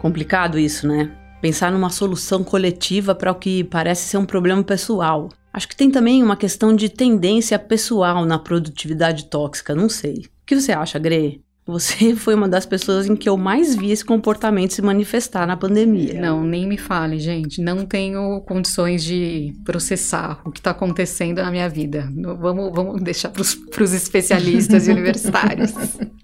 Complicado 0.00 0.58
isso, 0.58 0.88
né? 0.88 1.14
Pensar 1.42 1.70
numa 1.70 1.90
solução 1.90 2.42
coletiva 2.42 3.14
para 3.14 3.30
o 3.30 3.34
que 3.34 3.62
parece 3.64 4.08
ser 4.08 4.16
um 4.16 4.24
problema 4.24 4.64
pessoal. 4.64 5.28
Acho 5.52 5.68
que 5.68 5.76
tem 5.76 5.90
também 5.90 6.22
uma 6.22 6.36
questão 6.36 6.74
de 6.74 6.88
tendência 6.88 7.58
pessoal 7.58 8.24
na 8.24 8.38
produtividade 8.38 9.26
tóxica, 9.26 9.74
não 9.74 9.90
sei. 9.90 10.24
O 10.42 10.46
que 10.46 10.58
você 10.58 10.72
acha, 10.72 10.98
Gre? 10.98 11.42
Você 11.70 12.14
foi 12.16 12.34
uma 12.34 12.48
das 12.48 12.66
pessoas 12.66 13.06
em 13.06 13.16
que 13.16 13.28
eu 13.28 13.36
mais 13.36 13.74
vi 13.74 13.90
esse 13.90 14.04
comportamento 14.04 14.74
se 14.74 14.82
manifestar 14.82 15.46
na 15.46 15.56
pandemia. 15.56 16.20
Não, 16.20 16.42
nem 16.44 16.66
me 16.66 16.76
fale, 16.76 17.18
gente. 17.18 17.60
Não 17.60 17.86
tenho 17.86 18.40
condições 18.42 19.04
de 19.04 19.54
processar 19.64 20.40
o 20.44 20.50
que 20.50 20.60
está 20.60 20.72
acontecendo 20.72 21.38
na 21.42 21.50
minha 21.50 21.68
vida. 21.68 22.10
Vamos, 22.38 22.72
vamos 22.74 23.02
deixar 23.02 23.30
para 23.30 23.42
os 23.42 23.92
especialistas 23.92 24.86
e 24.88 24.90
universitários. 24.90 25.72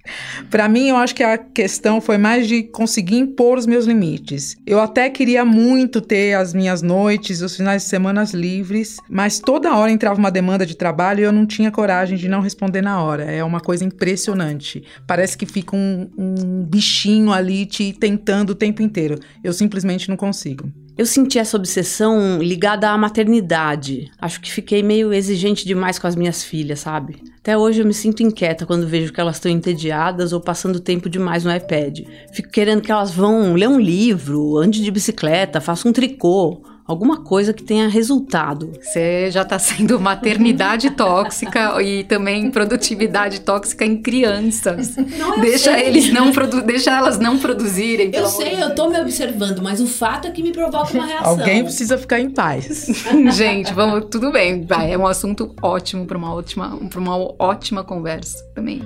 Para 0.51 0.69
mim, 0.69 0.89
eu 0.89 0.97
acho 0.97 1.15
que 1.15 1.23
a 1.23 1.37
questão 1.37 2.01
foi 2.01 2.19
mais 2.19 2.47
de 2.47 2.63
conseguir 2.63 3.17
impor 3.17 3.59
os 3.59 3.67
meus 3.67 3.87
limites. 3.87 4.57
Eu 4.67 4.81
até 4.81 5.11
queria 5.11 5.45
muito 5.45 6.01
ter 6.01 6.35
as 6.35 6.55
minhas 6.55 6.83
noites, 6.83 7.43
os 7.43 7.57
finais 7.57 7.83
de 7.83 7.89
semana 7.89 8.25
livres, 8.33 8.97
mas 9.09 9.39
toda 9.39 9.75
hora 9.75 9.91
entrava 9.91 10.19
uma 10.19 10.31
demanda 10.31 10.67
de 10.67 10.77
trabalho 10.77 11.21
e 11.21 11.23
eu 11.25 11.33
não 11.33 11.47
tinha 11.47 11.71
coragem 11.71 12.17
de 12.17 12.29
não 12.29 12.41
responder 12.41 12.83
na 12.83 13.03
hora. 13.03 13.25
É 13.25 13.43
uma 13.45 13.61
coisa 13.61 13.85
impressionante. 13.85 14.83
Parece 15.07 15.36
que 15.37 15.47
fica 15.47 15.77
um, 15.77 16.09
um 16.17 16.65
bichinho 16.65 17.33
ali 17.33 17.67
te 17.67 17.93
tentando 17.93 18.51
o 18.51 18.55
tempo 18.55 18.83
inteiro. 18.83 19.19
Eu 19.45 19.53
simplesmente 19.53 20.09
não 20.09 20.17
consigo. 20.17 20.71
Eu 20.97 21.05
senti 21.05 21.39
essa 21.39 21.59
obsessão 21.59 22.43
ligada 22.43 22.89
à 22.89 22.97
maternidade. 22.97 24.11
Acho 24.19 24.41
que 24.41 24.51
fiquei 24.51 24.83
meio 24.83 25.13
exigente 25.13 25.67
demais 25.67 25.99
com 25.99 26.07
as 26.07 26.17
minhas 26.17 26.43
filhas, 26.43 26.81
sabe? 26.81 27.23
Até 27.39 27.57
hoje 27.57 27.83
eu 27.83 27.87
me 27.87 27.93
sinto 27.93 28.23
inquieta 28.23 28.65
quando 28.65 28.89
vejo 28.89 29.13
que 29.13 29.21
elas 29.21 29.37
estão 29.37 29.53
entediadas 29.53 30.33
ou 30.33 30.41
passando 30.41 30.81
tempo 30.81 31.11
demais 31.11 31.45
no 31.45 31.55
iPad. 31.55 32.01
Fico 32.33 32.49
querendo 32.49 32.81
que 32.81 32.91
elas 32.91 33.11
vão 33.11 33.53
ler 33.53 33.69
um 33.69 33.79
livro, 33.79 34.57
ande 34.57 34.83
de 34.83 34.91
bicicleta, 34.91 35.61
façam 35.61 35.91
um 35.91 35.95
tricô 35.95 36.63
alguma 36.87 37.19
coisa 37.19 37.53
que 37.53 37.63
tenha 37.63 37.89
resultado. 37.89 38.73
Você 38.81 39.31
já 39.31 39.43
está 39.43 39.59
sendo 39.59 39.99
maternidade 39.99 40.91
tóxica 40.91 41.83
e 41.83 42.05
também 42.05 42.51
produtividade 42.51 43.41
tóxica 43.41 43.85
em 43.85 43.97
crianças. 44.01 44.97
Não, 44.97 45.41
deixa 45.41 45.73
sei. 45.73 45.87
eles 45.87 46.13
não 46.13 46.33
produ 46.33 46.63
deixa 46.63 46.97
elas 46.97 47.19
não 47.19 47.39
produzirem. 47.39 48.11
Eu 48.15 48.27
sei, 48.27 48.63
eu 48.63 48.75
tô 48.75 48.89
me 48.89 48.99
observando, 49.01 49.63
mas 49.63 49.81
o 49.81 49.87
fato 49.87 50.29
é 50.29 50.31
que 50.31 50.43
me 50.43 50.53
provoca 50.53 50.93
uma 50.93 51.07
reação. 51.07 51.31
Alguém 51.31 51.65
precisa 51.65 51.99
ficar 51.99 52.21
em 52.21 52.31
paz. 52.31 52.87
Gente, 53.33 53.73
vamos, 53.73 54.07
tudo 54.11 54.31
bem. 54.31 54.65
Vai, 54.65 54.93
é 54.93 54.99
um 54.99 55.07
assunto 55.07 55.55
ótimo 55.61 56.07
para 56.07 56.17
uma 56.17 56.33
ótima, 56.33 56.79
para 56.89 57.01
uma 57.01 57.17
ótima 57.39 57.83
conversa 57.83 58.45
também. 58.55 58.83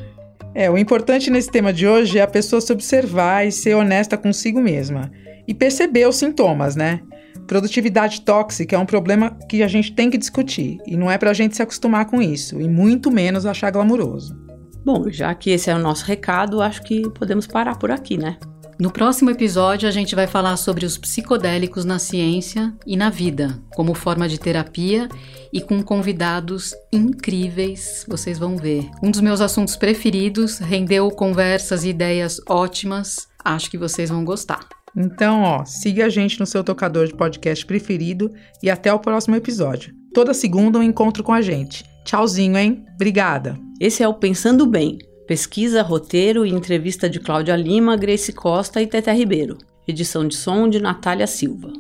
É, 0.55 0.71
o 0.71 0.77
importante 0.77 1.31
nesse 1.31 1.51
tema 1.51 1.73
de 1.73 1.87
hoje 1.87 2.19
é 2.19 2.23
a 2.23 2.27
pessoa 2.27 2.61
se 2.61 2.73
observar 2.73 3.47
e 3.47 3.53
ser 3.53 3.75
honesta 3.75 4.17
consigo 4.17 4.61
mesma. 4.61 5.11
E 5.47 5.55
perceber 5.55 6.09
os 6.09 6.17
sintomas, 6.17 6.75
né? 6.75 7.01
Produtividade 7.51 8.21
tóxica 8.21 8.77
é 8.77 8.79
um 8.79 8.87
problema 8.87 9.37
que 9.49 9.61
a 9.61 9.67
gente 9.67 9.91
tem 9.91 10.09
que 10.09 10.17
discutir 10.17 10.79
e 10.87 10.97
não 10.97 11.11
é 11.11 11.19
para 11.19 11.33
a 11.33 11.35
gente 11.35 11.57
se 11.57 11.61
acostumar 11.61 12.05
com 12.07 12.23
isso 12.23 12.61
e 12.61 12.69
muito 12.69 13.11
menos 13.11 13.45
achar 13.45 13.73
glamuroso. 13.73 14.37
Bom, 14.85 15.11
já 15.11 15.35
que 15.35 15.51
esse 15.51 15.69
é 15.69 15.75
o 15.75 15.79
nosso 15.81 16.05
recado, 16.05 16.63
acho 16.63 16.81
que 16.85 17.11
podemos 17.11 17.49
parar 17.49 17.77
por 17.77 17.91
aqui, 17.91 18.17
né? 18.17 18.39
No 18.79 18.93
próximo 18.93 19.31
episódio, 19.31 19.89
a 19.89 19.91
gente 19.91 20.15
vai 20.15 20.29
falar 20.29 20.57
sobre 20.59 20.87
os 20.87 20.97
psicodélicos 20.97 21.85
na 21.85 21.99
ciência 21.99 22.73
e 22.87 22.97
na 22.97 23.11
vida, 23.11 23.61
como 23.75 23.95
forma 23.95 24.29
de 24.29 24.39
terapia 24.39 25.09
e 25.53 25.61
com 25.61 25.83
convidados 25.83 26.73
incríveis, 26.93 28.07
vocês 28.09 28.39
vão 28.39 28.57
ver. 28.57 28.89
Um 29.03 29.11
dos 29.11 29.21
meus 29.21 29.41
assuntos 29.41 29.75
preferidos, 29.75 30.59
rendeu 30.59 31.11
conversas 31.11 31.83
e 31.83 31.89
ideias 31.89 32.41
ótimas, 32.49 33.27
acho 33.45 33.69
que 33.69 33.77
vocês 33.77 34.09
vão 34.09 34.25
gostar. 34.25 34.61
Então, 34.97 35.43
ó, 35.43 35.65
siga 35.65 36.07
a 36.07 36.09
gente 36.09 36.39
no 36.41 36.47
seu 36.47 36.65
tocador 36.65 37.07
de 37.07 37.15
podcast 37.15 37.65
preferido 37.65 38.33
e 38.63 38.71
até 38.71 38.93
o 38.93 38.99
próximo 38.99 39.37
episódio. 39.37 39.95
Toda 40.13 40.35
segunda 40.35 40.79
um 40.79 40.83
encontro 40.83 41.23
com 41.23 41.33
a 41.33 41.41
gente. 41.41 41.85
Tchauzinho, 42.05 42.59
hein? 42.59 42.85
Obrigada. 42.95 43.59
Esse 43.81 44.03
é 44.03 44.09
o 44.09 44.15
Pensando 44.15 44.67
Bem. 44.67 44.99
Pesquisa, 45.27 45.83
roteiro 45.83 46.45
e 46.45 46.51
entrevista 46.51 47.09
de 47.09 47.21
Cláudia 47.21 47.55
Lima, 47.55 47.97
Grace 47.97 48.33
Costa 48.33 48.83
e 48.83 48.87
Tete 48.87 49.13
Ribeiro. 49.13 49.57
Edição 49.87 50.27
de 50.27 50.37
som 50.37 50.69
de 50.69 50.81
Natália 50.81 51.27
Silva. 51.27 51.73